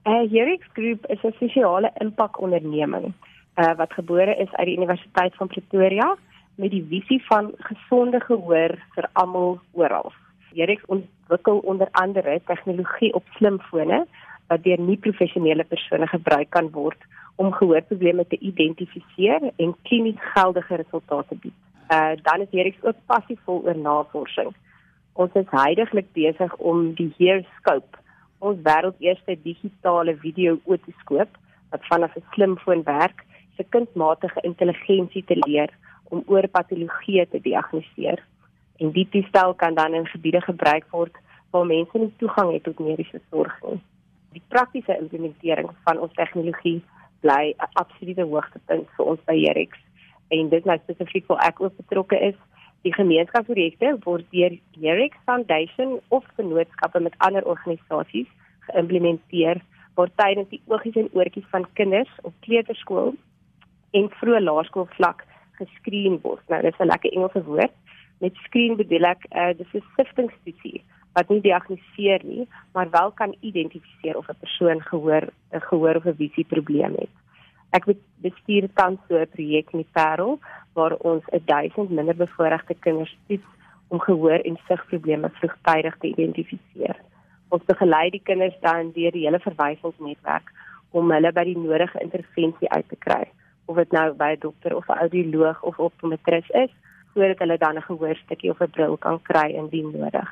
Eh 0.04 0.28
Jerex 0.28 0.68
Groep 0.76 1.08
is 1.08 1.24
'n 1.24 1.32
sosiale 1.38 1.88
impak 2.04 2.36
onderneming 2.36 3.14
uh, 3.56 3.72
wat 3.80 3.92
gebore 3.92 4.36
is 4.36 4.52
uit 4.52 4.66
die 4.66 4.76
Universiteit 4.76 5.34
van 5.40 5.48
Pretoria 5.48 6.16
met 6.56 6.70
die 6.70 6.84
visie 6.88 7.22
van 7.30 7.50
gesonde 7.56 8.20
gehoor 8.20 8.76
vir 8.94 9.08
almal 9.12 9.58
oral. 9.72 10.12
Jerex 10.52 10.84
ontwikkel 10.86 11.58
onder 11.64 11.88
andere 11.92 12.40
tegnologie 12.44 13.14
op 13.14 13.24
slimfone 13.38 14.04
wat 14.48 14.62
deur 14.62 14.80
nie 14.80 14.96
professionele 14.96 15.64
persone 15.64 16.06
gebruik 16.06 16.50
kan 16.50 16.70
word 16.70 17.00
om 17.36 17.52
gehoorprobleme 17.52 18.26
te 18.26 18.38
identifiseer 18.38 19.50
en 19.56 19.76
klinies 19.82 20.20
geldige 20.34 20.74
resultate 20.74 21.28
te 21.28 21.40
bied. 21.40 21.58
Uh 21.92 22.12
dan 22.22 22.40
is 22.40 22.50
hierdie 22.50 22.76
ook 22.80 22.96
passievol 23.06 23.62
oor 23.64 23.76
navorsing. 23.76 24.52
Ons 25.12 25.34
is 25.34 25.50
heidaglik 25.50 26.12
besig 26.12 26.54
om 26.56 26.94
die 26.94 27.10
Hearscope, 27.18 27.98
ons 28.38 28.60
wêreldeerste 28.64 29.36
digitale 29.42 30.16
video 30.16 30.58
otoskoop 30.64 31.38
wat 31.70 31.86
vanaf 31.88 32.16
'n 32.16 32.24
slimfoon 32.32 32.82
werk, 32.82 33.24
se 33.56 33.64
kunsmatige 33.68 34.40
intelligensie 34.40 35.24
te 35.24 35.36
leer 35.46 35.70
om 36.04 36.22
oorpatologie 36.26 37.26
te 37.28 37.40
diagnoseer. 37.40 38.22
En 38.76 38.90
die 38.90 39.08
toestel 39.08 39.54
kan 39.54 39.74
dan 39.74 39.94
in 39.94 40.06
gebiede 40.06 40.40
gebruik 40.40 40.84
word 40.90 41.16
waar 41.50 41.66
mense 41.66 41.98
nie 41.98 42.12
toegang 42.16 42.52
het 42.52 42.62
tot 42.62 42.78
mediese 42.78 43.20
sorg 43.30 43.54
nie. 43.62 43.80
Die 44.32 44.42
praktiese 44.48 44.96
implementering 44.98 45.70
van 45.84 45.98
ons 45.98 46.14
tegnologie 46.14 46.82
bly 47.24 47.54
'n 47.54 47.70
absolute 47.82 48.24
hoogtepunt 48.32 48.88
vir 48.96 49.06
ons 49.06 49.20
by 49.26 49.36
Jerex 49.38 49.78
en 50.36 50.48
dit 50.48 50.64
nou 50.64 50.78
spesifiek 50.78 51.26
vir 51.26 51.42
ek 51.48 51.60
ook 51.60 51.76
betrokke 51.76 52.18
is. 52.30 52.38
Die 52.82 52.94
gemeenskapsprojekte 52.94 53.98
word 54.04 54.24
deur 54.34 54.54
Jerex 54.84 55.16
Foundation 55.24 56.00
of 56.08 56.24
vennootskappe 56.36 57.00
met 57.00 57.18
ander 57.18 57.44
organisasies 57.46 58.30
geïmplementeer 58.68 59.60
waar 59.94 60.10
tydens 60.16 60.48
die 60.48 60.62
oogies 60.66 60.96
en 60.96 61.10
oortjies 61.12 61.50
van 61.50 61.66
kinders 61.78 62.10
op 62.22 62.34
kleuterskool 62.46 63.14
en 63.98 64.08
vroeë 64.20 64.40
laerskool 64.40 64.88
vlak 64.96 65.24
geskreen 65.60 66.18
word. 66.22 66.42
Nou 66.48 66.62
dis 66.62 66.78
'n 66.80 66.90
lekker 66.92 67.12
Engelse 67.12 67.44
woord. 67.44 67.74
Met 68.20 68.34
screen 68.46 68.76
bedoel 68.76 69.04
ek 69.04 69.26
uh, 69.30 69.52
dis 69.58 69.74
'n 69.74 69.84
siftingstudie 69.96 70.82
wat 71.12 71.28
nie 71.28 71.40
diagnoseer 71.40 72.24
nie, 72.24 72.48
maar 72.72 72.90
wel 72.90 73.10
kan 73.12 73.34
identifiseer 73.40 74.16
of 74.16 74.28
'n 74.28 74.40
persoon 74.40 74.80
gehoor 74.80 75.24
'n 75.52 75.60
gehoor 75.60 75.96
of 75.96 76.04
'n 76.06 76.16
visie 76.16 76.44
probleem 76.44 76.94
het. 76.98 77.14
Ek 77.70 77.84
bestuur 78.20 78.68
tans 78.74 78.98
so 79.08 79.16
'n 79.16 79.28
projek 79.34 79.72
in 79.72 79.78
die 79.78 79.92
Parel 79.92 80.38
waar 80.72 80.94
ons 80.96 81.24
1000 81.44 81.90
minderbevoorregte 81.90 82.74
kinders 82.74 83.16
toets 83.26 83.48
om 83.88 84.00
gehoor 84.00 84.40
en 84.48 84.58
sigprobleme 84.68 85.28
vroegtydig 85.28 85.96
te 85.98 86.06
identifiseer. 86.06 86.96
Ons 87.48 87.64
begelei 87.64 88.10
die 88.10 88.22
kinders 88.24 88.54
dan 88.60 88.92
deur 88.92 89.10
die 89.12 89.24
hele 89.26 89.40
verwysingsnetwerk 89.40 90.52
om 90.90 91.10
hulle 91.10 91.32
by 91.32 91.44
die 91.44 91.58
nodige 91.58 92.00
intervensie 92.00 92.70
uit 92.70 92.88
te 92.88 92.96
kry, 92.96 93.24
of 93.64 93.76
dit 93.76 93.92
nou 93.92 94.12
by 94.12 94.30
'n 94.32 94.40
dokter 94.40 94.76
of 94.76 94.88
'n 94.88 94.98
audioloog 95.04 95.62
of 95.62 95.78
optometris 95.78 96.48
is, 96.50 96.72
sodat 97.14 97.38
hulle 97.38 97.58
dan 97.58 97.76
'n 97.76 97.88
gehoorstukkie 97.90 98.50
of 98.50 98.60
'n 98.60 98.70
bril 98.70 98.96
kan 98.96 99.22
kry 99.22 99.48
indien 99.50 99.90
nodig. 99.92 100.30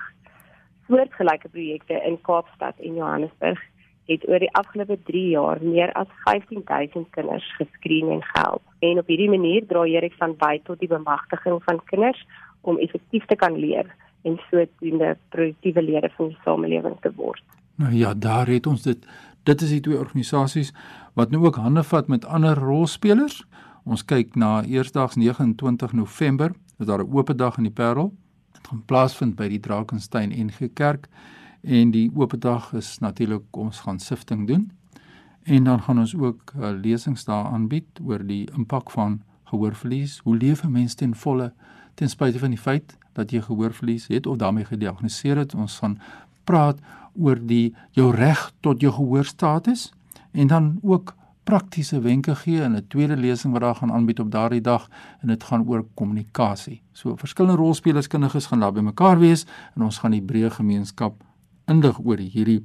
Soortgelyke 0.90 1.48
projekte 1.48 2.00
in 2.02 2.16
Kaapstad 2.26 2.74
en 2.82 2.94
Johannesburg 2.98 3.60
het 4.10 4.24
oor 4.28 4.42
die 4.42 4.50
afgelope 4.58 4.96
3 5.06 5.26
jaar 5.36 5.60
meer 5.62 5.92
as 5.94 6.08
15000 6.24 7.10
kinders 7.14 7.46
geskreen 7.58 8.10
en 8.10 8.22
gehelp. 8.32 8.62
En 8.82 8.98
op 8.98 9.06
hierdie 9.06 9.30
manier 9.30 9.66
dra 9.66 9.84
Erik 9.86 10.16
van 10.18 10.34
by 10.40 10.56
tot 10.66 10.80
die 10.82 10.90
bemagtiging 10.90 11.60
van 11.64 11.78
kinders 11.92 12.24
om 12.66 12.80
effektief 12.82 13.26
te 13.30 13.38
kan 13.38 13.54
leer 13.54 13.86
en 14.26 14.40
sodoende 14.48 15.14
produktiewe 15.28 15.82
lede 15.82 16.10
van 16.16 16.32
die 16.32 16.38
samelewing 16.44 16.96
te 17.00 17.12
word. 17.16 17.42
Nou 17.78 17.94
ja, 17.94 18.14
daar 18.14 18.50
het 18.50 18.66
ons 18.66 18.82
dit. 18.82 19.06
Dit 19.46 19.62
is 19.62 19.70
die 19.70 19.80
twee 19.80 19.98
organisasies 19.98 20.74
wat 21.14 21.30
nou 21.30 21.44
ook 21.46 21.62
hande 21.62 21.84
vat 21.86 22.10
met 22.10 22.26
ander 22.26 22.58
rolspelers. 22.58 23.44
Ons 23.86 24.02
kyk 24.04 24.34
na 24.34 24.64
eersdaags 24.66 25.16
29 25.16 25.92
November, 25.92 26.50
is 26.78 26.86
daar 26.86 27.04
'n 27.04 27.12
oop 27.14 27.30
dag 27.36 27.56
in 27.56 27.70
die 27.70 27.72
Parel. 27.72 28.12
Dit 28.60 28.70
gaan 28.70 28.82
plaasvind 28.84 29.36
by 29.36 29.48
die 29.48 29.60
Drakensberg 29.60 30.34
NG 30.36 30.68
Kerk 30.74 31.08
en 31.62 31.90
die 31.90 32.10
oop 32.14 32.36
dag 32.40 32.72
is 32.76 32.98
natuurlik 33.00 33.56
ons 33.56 33.80
gaan 33.80 33.98
sifting 33.98 34.46
doen. 34.48 34.70
En 35.42 35.64
dan 35.64 35.82
gaan 35.82 35.98
ons 35.98 36.14
ook 36.14 36.52
uh, 36.56 36.70
lesings 36.76 37.24
daar 37.24 37.44
aanbied 37.44 38.00
oor 38.04 38.22
die 38.26 38.48
impak 38.56 38.90
van 38.90 39.22
gehoorverlies. 39.50 40.18
Hoe 40.24 40.36
leef 40.36 40.64
'n 40.64 40.70
mens 40.70 40.94
ten 40.94 41.14
volle 41.14 41.52
ten 41.94 42.08
spyte 42.08 42.38
van 42.38 42.50
die 42.50 42.58
feit 42.58 42.98
dat 43.12 43.30
jy 43.30 43.40
gehoorverlies 43.40 44.06
het 44.06 44.26
of 44.26 44.36
daarmee 44.36 44.64
gediagnoseer 44.64 45.36
het? 45.36 45.54
Ons 45.54 45.78
gaan 45.78 45.98
praat 46.44 46.78
oor 47.14 47.38
die 47.46 47.74
jou 47.90 48.14
reg 48.14 48.52
tot 48.60 48.80
jou 48.80 48.92
gehoorstatus 48.92 49.92
en 50.30 50.46
dan 50.46 50.78
ook 50.82 51.14
praktiese 51.44 52.00
wenke 52.00 52.34
gee 52.34 52.62
in 52.62 52.76
'n 52.76 52.86
tweede 52.88 53.16
lesing 53.16 53.52
wat 53.52 53.62
daar 53.62 53.74
gaan 53.74 53.92
aanbied 53.92 54.20
op 54.20 54.30
daardie 54.30 54.60
dag 54.60 54.88
en 55.20 55.28
dit 55.28 55.42
gaan 55.42 55.66
oor 55.66 55.86
kommunikasie. 55.94 56.82
So 56.92 57.16
verskillende 57.16 57.56
rolspelers 57.56 58.06
kundiges 58.06 58.46
gaan 58.46 58.60
daar 58.60 58.72
bymekaar 58.72 59.18
wees 59.18 59.46
en 59.74 59.82
ons 59.82 59.98
gaan 59.98 60.10
die 60.10 60.22
breë 60.22 60.50
gemeenskap 60.50 61.24
indig 61.64 61.98
oor 61.98 62.16
hierdie 62.16 62.64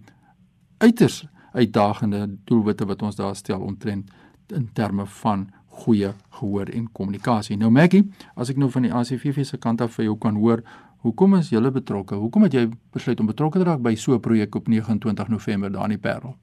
uiters 0.77 1.25
uitdagende 1.53 2.37
doelwitte 2.43 2.85
wat 2.85 3.01
ons 3.01 3.15
daar 3.15 3.35
stel 3.35 3.61
omtrent 3.61 4.11
in 4.47 4.69
terme 4.73 5.05
van 5.05 5.49
goeie 5.65 6.13
gehoor 6.29 6.69
en 6.71 6.91
kommunikasie. 6.91 7.57
Nou 7.57 7.71
Maggie, 7.71 8.03
as 8.35 8.49
ek 8.49 8.57
nou 8.57 8.69
van 8.71 8.87
die 8.87 8.93
ACVV 8.93 9.45
se 9.45 9.57
kant 9.57 9.81
af 9.81 9.95
vir 9.97 10.05
jou 10.05 10.17
kan 10.17 10.35
hoor, 10.39 10.63
hoekom 11.05 11.35
is 11.39 11.51
julle 11.53 11.71
betrokke? 11.71 12.15
Hoekom 12.15 12.47
het 12.47 12.53
jy 12.53 12.69
besluit 12.95 13.19
om 13.19 13.29
betrokke 13.29 13.59
te 13.59 13.67
raak 13.67 13.83
by 13.83 13.95
so 13.95 14.15
'n 14.15 14.19
projek 14.19 14.55
op 14.55 14.67
29 14.67 15.27
November 15.27 15.71
daar 15.71 15.83
in 15.83 15.97
die 15.97 15.97
Parel? 15.97 16.35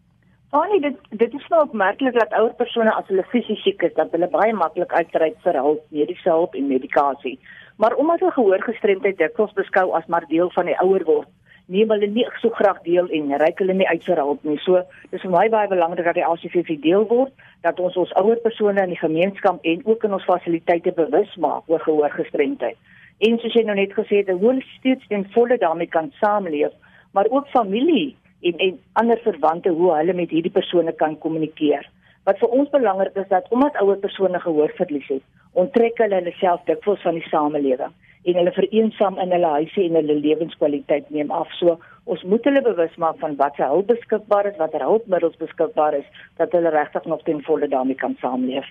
Fanie, 0.53 0.83
dit 0.85 0.97
dit 1.17 1.35
is 1.35 1.45
nou 1.49 1.63
opmerklik 1.65 2.13
dat 2.13 2.35
ouer 2.37 2.53
persone 2.59 2.93
as 2.93 3.07
hulle 3.09 3.23
fisies 3.31 3.63
siek 3.65 3.87
is, 3.87 3.95
dat 3.97 4.11
hulle 4.13 4.27
baie 4.35 4.53
maklik 4.53 4.91
uitreik 4.93 5.39
vir 5.45 5.57
hulp, 5.57 5.87
mediese 5.97 6.29
hulp 6.29 6.59
en 6.61 6.67
medikasie. 6.69 7.39
Maar 7.81 7.97
omdat 8.03 8.21
hulle 8.21 8.35
gehoorgestremdheid 8.35 9.17
dikwels 9.17 9.55
beskou 9.57 9.87
as 9.97 10.05
maar 10.13 10.27
deel 10.29 10.53
van 10.53 10.69
die 10.69 10.77
ouer 10.85 11.07
word, 11.09 11.31
neem 11.73 11.97
hulle 11.97 12.11
nie 12.19 12.29
so 12.43 12.53
graag 12.61 12.83
deel 12.85 13.09
en 13.09 13.33
reik 13.41 13.65
hulle 13.65 13.79
nie 13.81 13.89
uit 13.89 14.05
vir 14.11 14.21
hulp 14.27 14.45
nie. 14.45 14.59
So 14.67 14.85
dis 15.09 15.25
vir 15.25 15.33
my 15.39 15.49
baie 15.57 15.73
belangrik 15.73 16.11
dat 16.11 16.21
die 16.21 16.29
ACVV 16.29 16.77
deel 16.85 17.09
word, 17.09 17.33
dat 17.65 17.81
ons 17.81 17.97
ons 18.05 18.13
ouer 18.21 18.45
persone 18.45 18.85
in 18.85 18.93
die 18.93 19.01
gemeenskap 19.01 19.65
en 19.73 19.89
ook 19.89 20.05
in 20.05 20.21
ons 20.21 20.29
fasiliteite 20.29 20.93
bewus 21.01 21.33
maak 21.41 21.65
oor 21.73 21.81
gehoorgestremdheid. 21.89 22.77
En 23.25 23.41
soos 23.41 23.57
jy 23.57 23.65
nou 23.65 23.81
net 23.81 23.97
gesê 23.97 24.21
het, 24.21 24.37
hoe 24.37 24.59
steeds 24.77 25.09
ten 25.09 25.25
volle 25.33 25.57
daarmee 25.57 25.89
kan 25.89 26.13
saamleef, 26.21 26.77
maar 27.17 27.33
ook 27.33 27.49
familie 27.57 28.13
en 28.43 28.59
en 28.67 28.79
ander 28.93 29.21
verwante 29.25 29.71
hoe 29.71 29.91
hulle 29.97 30.15
met 30.15 30.31
hierdie 30.31 30.53
persone 30.53 30.93
kan 30.93 31.19
kommunikeer. 31.19 31.89
Wat 32.27 32.39
vir 32.39 32.55
ons 32.59 32.71
belangrik 32.71 33.17
is 33.17 33.29
dat 33.29 33.49
omdat 33.51 33.79
ouer 33.83 33.99
persone 34.03 34.41
gehoorverlies 34.41 35.09
het, 35.09 35.23
onttrek 35.53 35.99
hulle 35.99 36.21
hulle 36.21 36.35
self 36.39 36.63
dikwels 36.71 37.03
van 37.07 37.19
die 37.19 37.29
samelewing 37.29 37.95
en 38.23 38.39
hulle 38.39 38.53
vereensaam 38.55 39.19
in 39.19 39.35
hulle 39.35 39.49
huise 39.57 39.83
en 39.83 39.99
hulle 39.99 40.15
lewenskwaliteit 40.21 41.11
neem 41.11 41.33
af. 41.35 41.51
So 41.59 41.79
ons 42.05 42.23
moet 42.23 42.45
hulle 42.47 42.63
bewus 42.63 42.95
maak 43.03 43.19
van 43.23 43.35
wat 43.41 43.59
se 43.59 43.67
hulp 43.67 43.91
beskikbaar 43.91 44.47
is, 44.53 44.59
watter 44.61 44.85
hulpmiddels 44.87 45.39
beskikbaar 45.43 45.99
is, 45.99 46.07
dat 46.39 46.55
hulle 46.55 46.71
regtig 46.71 47.07
nog 47.11 47.23
ten 47.27 47.43
volle 47.47 47.69
daarmee 47.69 47.99
kan 47.99 48.15
saamleef. 48.23 48.69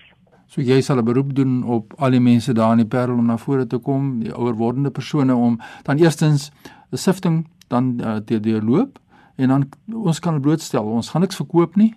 So 0.48 0.60
jy 0.60 0.80
sal 0.80 0.98
'n 1.00 1.04
beroep 1.04 1.34
doen 1.34 1.64
op 1.64 1.92
al 1.98 2.10
die 2.10 2.20
mense 2.20 2.52
daar 2.52 2.72
in 2.72 2.84
die 2.84 2.92
Parel 2.96 3.18
om 3.18 3.26
na 3.26 3.36
vore 3.36 3.66
te 3.66 3.78
kom, 3.78 4.20
die 4.20 4.32
ouer 4.32 4.54
wordende 4.54 4.90
persone 4.90 5.34
om 5.34 5.60
dan 5.84 5.98
eerstens 5.98 6.50
'n 6.92 6.96
sifting 6.96 7.48
dan 7.68 8.00
uh, 8.00 8.16
te 8.16 8.40
deurloop 8.40 8.98
en 9.36 9.48
dan 9.48 9.68
ons 9.92 10.20
kan 10.20 10.40
blootstel. 10.40 10.84
Ons 10.84 11.10
gaan 11.10 11.20
niks 11.24 11.36
verkoop 11.36 11.76
nie. 11.76 11.92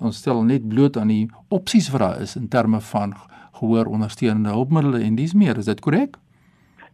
Ons 0.00 0.16
stel 0.22 0.42
net 0.44 0.68
bloot 0.68 0.96
aan 0.96 1.10
die 1.12 1.28
opsies 1.48 1.90
wat 1.90 2.00
daar 2.00 2.20
is 2.20 2.36
in 2.36 2.48
terme 2.48 2.80
van 2.80 3.14
gehoor 3.60 3.86
ondersteunende 3.86 4.48
hulpmiddels 4.54 5.02
en 5.02 5.14
dis 5.14 5.34
meer. 5.34 5.58
Is 5.58 5.68
dit 5.68 5.80
korrek? 5.80 6.16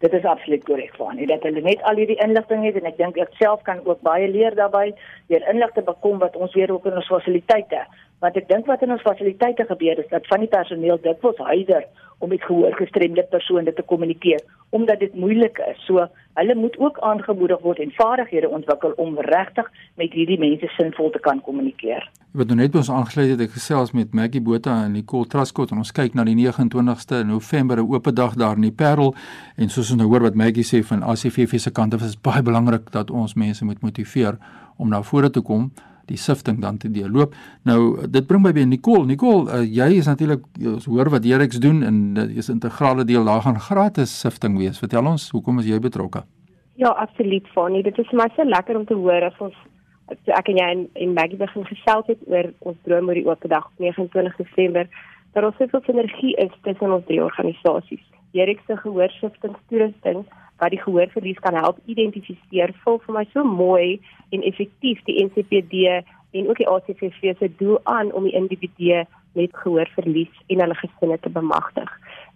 Dit 0.05 0.13
is 0.13 0.25
absoluut 0.25 0.65
korrek 0.65 0.97
van 1.01 1.21
dat 1.27 1.43
hulle 1.49 1.61
net 1.61 1.83
al 1.83 2.01
hierdie 2.01 2.21
inligting 2.25 2.65
het 2.65 2.77
en 2.81 2.89
ek 2.91 2.99
dink 2.99 3.21
ek 3.23 3.37
self 3.41 3.63
kan 3.69 3.81
ook 3.85 4.03
baie 4.07 4.29
leer 4.29 4.55
daarbey 4.55 4.93
deur 5.29 5.47
inligting 5.53 5.87
bekom 5.87 6.19
wat 6.19 6.37
ons 6.37 6.55
weer 6.55 6.73
ook 6.73 6.87
in 6.87 6.99
ons 7.01 7.13
fasiliteite 7.13 7.85
want 8.25 8.37
ek 8.41 8.49
dink 8.49 8.67
wat 8.67 8.83
in 8.83 8.93
ons 8.95 9.05
fasiliteite 9.05 9.67
gebeur 9.69 9.99
is 10.01 10.11
dat 10.11 10.27
van 10.33 10.45
die 10.45 10.53
personeel 10.53 11.01
dit 11.03 11.25
was 11.25 11.41
hyder 11.51 11.85
om 12.19 12.29
met 12.33 12.45
gehoorgestremde 12.45 13.23
persone 13.31 13.73
te 13.73 13.83
kommunikeer 13.83 14.41
omdat 14.71 14.99
dit 14.99 15.15
moeilik 15.15 15.59
is. 15.71 15.79
So 15.85 16.07
hulle 16.35 16.55
moet 16.55 16.79
ook 16.79 16.99
aangemoedig 16.99 17.61
word 17.61 17.79
en 17.79 17.93
vaardighede 17.97 18.49
ontwikkel 18.49 18.97
om 18.97 19.19
regtig 19.21 19.69
met 19.95 20.13
hierdie 20.13 20.39
mense 20.41 20.69
sinvol 20.77 21.11
te 21.11 21.21
kan 21.21 21.41
kommunikeer. 21.41 22.09
Wat 22.37 22.51
nou 22.53 22.57
net 22.59 22.75
ons 22.77 22.91
aangesluit 22.93 23.31
het, 23.31 23.41
ek 23.47 23.55
gesels 23.55 23.95
met 23.97 24.13
Maggie 24.13 24.43
Botha 24.45 24.75
en 24.85 24.91
Nicole 24.93 25.25
Traskot 25.33 25.71
en 25.73 25.79
ons 25.81 25.93
kyk 25.97 26.13
na 26.19 26.25
die 26.29 26.35
29ste 26.37 27.23
November 27.25 27.81
'n 27.81 27.89
oop 27.89 28.11
dag 28.13 28.35
daar 28.37 28.57
in 28.57 28.67
die 28.69 28.73
Parel 28.73 29.15
en 29.57 29.71
soos 29.71 29.91
ons 29.91 30.01
nou 30.01 30.09
hoor 30.09 30.21
wat 30.21 30.35
Maggie 30.35 30.65
sê 30.65 30.85
van 30.85 31.03
ACVV 31.03 31.59
se 31.59 31.71
kant 31.71 31.95
af 31.95 32.03
is 32.03 32.21
baie 32.21 32.43
belangrik 32.43 32.93
dat 32.93 33.11
ons 33.11 33.35
mense 33.35 33.65
moet 33.65 33.81
motiveer 33.81 34.37
om 34.77 34.89
na 34.89 35.03
vore 35.03 35.31
te 35.31 35.41
kom 35.41 35.73
die 36.07 36.17
sifting 36.17 36.61
dan 36.61 36.77
te 36.77 36.91
deurloop. 36.91 37.35
Nou 37.63 38.07
dit 38.07 38.27
bring 38.27 38.43
my 38.43 38.53
by 38.53 38.65
Nicole. 38.65 39.07
Nicole, 39.07 39.51
uh, 39.51 39.65
jy 39.65 39.97
is 39.97 40.07
natuurlik 40.07 40.45
ons 40.61 40.85
hoor 40.85 41.09
wat 41.11 41.25
Jerex 41.25 41.59
doen 41.59 41.83
en 41.83 42.15
dit 42.15 42.37
is 42.37 42.49
'n 42.49 42.53
integrale 42.53 43.05
deel 43.05 43.25
daar 43.25 43.43
gaan 43.43 43.61
gratis 43.61 44.21
sifting 44.21 44.59
wees. 44.59 44.79
Vertel 44.79 45.07
ons, 45.07 45.31
hoekom 45.31 45.59
is 45.59 45.67
jy 45.67 45.81
betrokke? 45.81 46.25
Ja, 46.75 46.89
absoluut, 46.89 47.49
Fanie. 47.49 47.83
Dit 47.83 47.99
is 47.99 48.07
vir 48.09 48.17
my 48.19 48.29
so 48.37 48.45
lekker 48.45 48.77
om 48.77 48.85
te 48.85 48.95
hoor 48.95 49.23
of 49.23 49.41
ons 49.41 49.55
so 50.15 50.33
ek 50.39 50.49
en 50.53 50.61
jy 50.61 50.71
en, 50.75 50.83
en 50.95 51.15
Maggie 51.15 51.39
begin 51.41 51.67
gesels 51.69 52.09
het 52.11 52.23
oor 52.31 52.51
ons 52.71 52.79
droom 52.87 53.09
oor 53.11 53.19
die 53.19 53.27
oop 53.27 53.47
dag 53.51 53.67
op 53.67 53.83
29 53.83 54.37
Desember. 54.43 54.89
Dat 55.35 55.45
ons 55.45 55.57
soveel 55.61 55.83
energie 55.93 56.35
is 56.41 56.53
tussen 56.65 56.95
ons 56.95 57.07
drie 57.09 57.23
organisasies. 57.23 58.05
Jerex 58.37 58.63
se 58.67 58.77
gehoorsiftingstoerusting 58.77 60.25
wat 60.61 60.73
die 60.73 60.81
gehoorverlies 60.81 61.41
kan 61.45 61.57
help 61.59 61.79
identifiseer, 61.85 62.73
voel 62.85 63.01
vir 63.05 63.17
my 63.19 63.25
so 63.33 63.45
mooi 63.45 63.99
en 64.33 64.45
effektief 64.49 65.03
die 65.09 65.19
NCPD 65.27 66.01
en 66.37 66.49
ook 66.49 66.61
die 66.61 66.69
ACVV 66.69 67.37
se 67.37 67.51
doel 67.61 67.79
aan 67.85 68.13
om 68.13 68.25
die 68.25 68.37
individue 68.37 69.05
met 69.37 69.53
gehoorverlies 69.65 70.33
en 70.47 70.63
hulle 70.65 70.79
gesinne 70.81 71.19
te 71.21 71.33
bemagtig. 71.33 71.91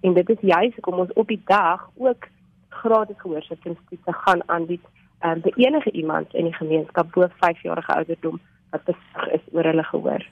En 0.05 0.15
dit 0.15 0.31
is 0.37 0.45
juis 0.53 0.77
hoekom 0.77 1.05
ons 1.07 1.13
op 1.17 1.29
die 1.33 1.41
dag 1.49 1.89
ook 1.97 2.29
gratis 2.69 3.21
gehoorsiftingstoetse 3.21 4.13
gaan 4.25 4.43
aanbied 4.49 4.85
um, 5.25 5.41
vir 5.43 5.53
enige 5.57 5.91
iemand 5.91 6.35
in 6.35 6.45
die 6.45 6.55
gemeenskap 6.55 7.13
bo 7.13 7.29
5 7.41 7.63
jarige 7.63 7.95
ouderdom 7.95 8.41
wat 8.71 8.85
besig 8.85 9.33
is 9.33 9.45
oor 9.53 9.65
hulle 9.65 9.85
gehoor. 9.85 10.27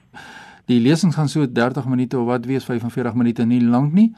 Die 0.65 0.79
lesings 0.79 1.15
gaan 1.15 1.27
so 1.27 1.45
30 1.45 1.85
minute 1.85 2.19
of 2.19 2.25
wat 2.25 2.45
wees 2.45 2.65
45 2.65 3.13
minute 3.13 3.45
nie 3.45 3.61
lank 3.61 3.93
nie 3.93 4.13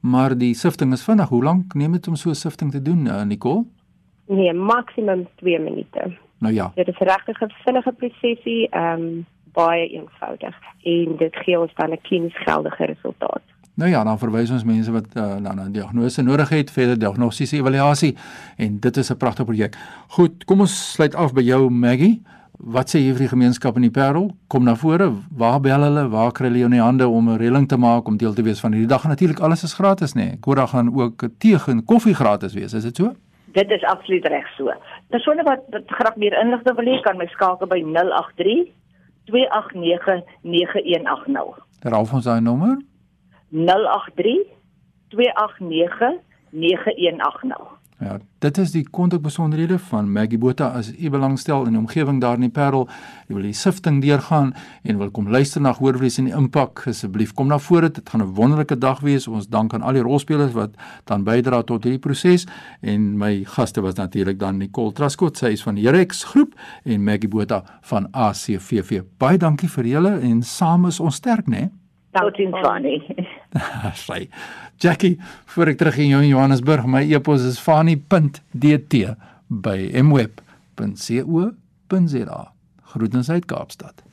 maar 0.00 0.38
die 0.38 0.54
sifting 0.54 0.92
is 0.92 1.04
vinnig. 1.04 1.28
Hoe 1.28 1.42
lank 1.42 1.74
neem 1.74 1.92
dit 1.92 2.08
om 2.08 2.16
so 2.16 2.28
'n 2.30 2.34
sifting 2.34 2.70
te 2.70 2.82
doen, 2.82 3.06
uh, 3.06 3.22
Nicole? 3.22 3.64
Nee, 4.26 4.52
maksimum 4.52 5.26
2 5.36 5.58
minute. 5.58 6.16
Nou 6.38 6.54
ja. 6.54 6.72
Dit 6.74 6.88
is 6.88 6.98
regtig 6.98 7.40
'n 7.40 7.52
vinnige 7.64 7.92
prosesie, 7.92 8.68
ehm 8.68 9.00
um, 9.00 9.26
baie 9.52 9.88
eenvoudig 9.88 10.54
en 10.82 11.16
dit 11.16 11.36
gee 11.36 11.60
ons 11.60 11.74
dan 11.74 11.90
'n 11.90 12.00
klinies 12.00 12.36
geldige 12.36 12.84
resultaat. 12.84 13.42
Nou 13.76 13.90
ja, 13.90 14.04
dan 14.04 14.16
verwys 14.16 14.50
ons 14.50 14.64
mense 14.64 14.92
wat 14.92 15.04
uh, 15.20 15.34
na 15.36 15.52
'n 15.52 15.72
diagnose 15.72 16.22
nodig 16.22 16.48
het, 16.48 16.70
verder 16.70 16.98
diagnostiese 16.98 17.56
evaluasie 17.56 18.16
en 18.56 18.80
dit 18.80 18.96
is 18.96 19.10
'n 19.12 19.16
pragtige 19.16 19.44
projek. 19.44 19.76
Goed, 20.08 20.44
kom 20.44 20.60
ons 20.60 20.92
sluit 20.92 21.14
af 21.14 21.32
by 21.32 21.42
jou 21.42 21.70
Maggie. 21.70 22.22
Wat 22.56 22.88
sê 22.88 22.98
jy 22.98 23.12
vir 23.12 23.28
die 23.28 23.28
gemeenskap 23.28 23.76
in 23.76 23.82
die 23.82 23.90
Parel? 23.90 24.32
Kom 24.48 24.64
na 24.64 24.74
vore. 24.74 25.12
Waar 25.28 25.60
bel 25.60 25.82
hulle? 25.82 26.08
Waar 26.08 26.32
kry 26.32 26.46
hulle 26.46 26.58
jou 26.58 26.70
in 26.72 26.78
die 26.78 26.80
hande 26.80 27.08
om 27.08 27.28
'n 27.28 27.36
reëling 27.36 27.68
te 27.68 27.76
maak 27.76 28.08
om 28.08 28.16
deel 28.16 28.32
te 28.32 28.42
wees 28.42 28.60
van 28.60 28.72
hierdie 28.72 28.88
dag? 28.88 29.04
Natuurlik 29.04 29.40
alles 29.40 29.62
is 29.62 29.74
gratis, 29.74 30.14
nê? 30.14 30.24
Nee. 30.24 30.32
Ek 30.32 30.44
hoor 30.44 30.54
daar 30.54 30.68
gaan 30.68 30.94
ook 30.94 31.28
tee 31.38 31.58
en 31.66 31.84
koffie 31.84 32.14
gratis 32.14 32.54
wees. 32.54 32.72
Is 32.72 32.82
dit 32.82 32.96
so? 32.96 33.12
Dit 33.52 33.70
is 33.70 33.84
absoluut 33.84 34.26
reg 34.26 34.48
so. 34.56 34.72
Persone 35.10 35.42
wat, 35.42 35.60
wat 35.70 35.84
graag 35.86 36.16
meer 36.16 36.32
inligting 36.40 36.76
wil 36.76 36.84
hê, 36.84 37.00
kan 37.02 37.16
my 37.16 37.26
skakel 37.26 37.66
by 37.66 37.82
083 37.82 38.72
289 39.26 40.22
9180. 40.42 41.64
Herhaal 41.82 42.08
ons 42.12 42.24
daai 42.24 42.40
nommer? 42.40 42.68
083 42.68 42.78
289 42.78 42.80
9180. 42.80 42.95
Ja, 47.96 48.18
dit 48.44 48.58
is 48.58 48.74
die 48.74 48.82
kontakbesonderhede 48.84 49.78
van 49.78 50.10
Maggie 50.12 50.38
Botha 50.38 50.66
as 50.76 50.90
u 50.92 51.10
belangstel 51.10 51.64
in 51.64 51.72
die 51.72 51.80
omgewing 51.80 52.18
daar 52.20 52.34
in 52.36 52.44
die 52.44 52.52
Parel. 52.52 52.84
Jy 53.24 53.34
wil 53.38 53.46
die 53.48 53.56
sifting 53.56 54.02
deurgaan 54.04 54.50
en 54.84 54.98
wil 55.00 55.10
kom 55.10 55.30
luister 55.32 55.64
na 55.64 55.72
hoorvlees 55.78 56.18
en 56.20 56.28
die 56.28 56.34
impak 56.36 56.82
asseblief 56.92 57.32
kom 57.32 57.48
na 57.48 57.56
vore. 57.58 57.88
Dit 57.88 58.10
gaan 58.12 58.20
'n 58.20 58.34
wonderlike 58.36 58.78
dag 58.78 59.00
wees. 59.00 59.28
Ons 59.28 59.48
dank 59.48 59.72
aan 59.74 59.82
al 59.82 59.92
die 59.92 60.02
rolspelers 60.02 60.52
wat 60.52 60.74
dan 61.04 61.24
bydra 61.24 61.62
tot 61.62 61.84
hierdie 61.84 62.00
proses 62.00 62.46
en 62.82 63.16
my 63.18 63.44
gaste 63.44 63.80
was 63.80 63.94
natuurlik 63.94 64.38
dan 64.38 64.58
Nicole 64.58 64.92
Traskot, 64.92 65.36
sy 65.36 65.46
is 65.46 65.62
van 65.62 65.76
Herex 65.76 66.24
groep 66.24 66.54
en 66.84 67.04
Maggie 67.04 67.28
Botha 67.28 67.64
van 67.80 68.08
ACVV. 68.12 69.02
Baie 69.18 69.38
dankie 69.38 69.68
vir 69.68 69.84
julle 69.84 70.20
en 70.20 70.42
saam 70.42 70.86
is 70.86 71.00
ons 71.00 71.14
sterk, 71.14 71.46
né? 71.46 71.70
Totsiens, 72.12 72.60
Fanny. 72.60 73.26
Sy. 74.06 74.28
Jackie, 74.76 75.16
voor 75.54 75.66
ek 75.72 75.78
terug 75.80 75.96
in 75.96 76.08
jou 76.12 76.22
in 76.22 76.28
Johannesburg, 76.28 76.86
my 76.86 77.12
e-pos 77.12 77.42
is 77.48 77.58
fani.dt 77.62 78.94
by 79.46 79.78
mweb.co.za. 80.02 81.52
Groetens 82.92 83.30
uit 83.30 83.44
Kaapstad. 83.44 84.06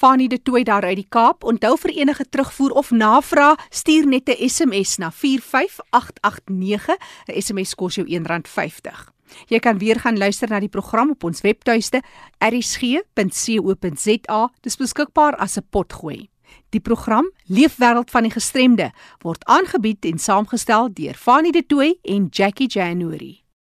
Fani 0.00 0.28
de 0.28 0.42
Tooi 0.42 0.64
daar 0.64 0.84
uit 0.84 0.96
die 0.96 1.06
Kaap. 1.08 1.44
Onthou 1.44 1.78
vir 1.78 1.90
enige 1.90 2.28
terugvoer 2.28 2.70
of 2.70 2.90
navraag, 2.90 3.66
stuur 3.68 4.06
net 4.06 4.28
'n 4.28 4.48
SMS 4.48 4.96
na 4.96 5.10
45889. 5.10 6.96
'n 7.26 7.42
SMS 7.42 7.74
kos 7.74 7.94
jou 7.94 8.06
R1.50. 8.08 9.12
Jy 9.46 9.58
kan 9.58 9.78
weer 9.78 10.00
gaan 10.00 10.18
luister 10.18 10.48
na 10.48 10.60
die 10.60 10.68
program 10.68 11.10
op 11.10 11.24
ons 11.24 11.40
webtuiste 11.40 12.02
erisg.co.za. 12.38 14.50
Dis 14.60 14.76
beskikbaar 14.76 15.36
as 15.36 15.56
'n 15.56 15.66
potgooi. 15.70 16.28
Die 16.70 16.80
program 16.80 17.26
Leefwêreld 17.50 18.10
van 18.10 18.22
die 18.22 18.30
Gestremde 18.30 18.90
word 19.24 19.42
aangebied 19.50 20.06
en 20.06 20.22
saamgestel 20.22 20.92
deur 20.94 21.18
Fanie 21.18 21.52
De 21.52 21.66
Tooy 21.66 21.96
en 22.02 22.28
Jackie 22.30 22.68
January. 22.70 23.40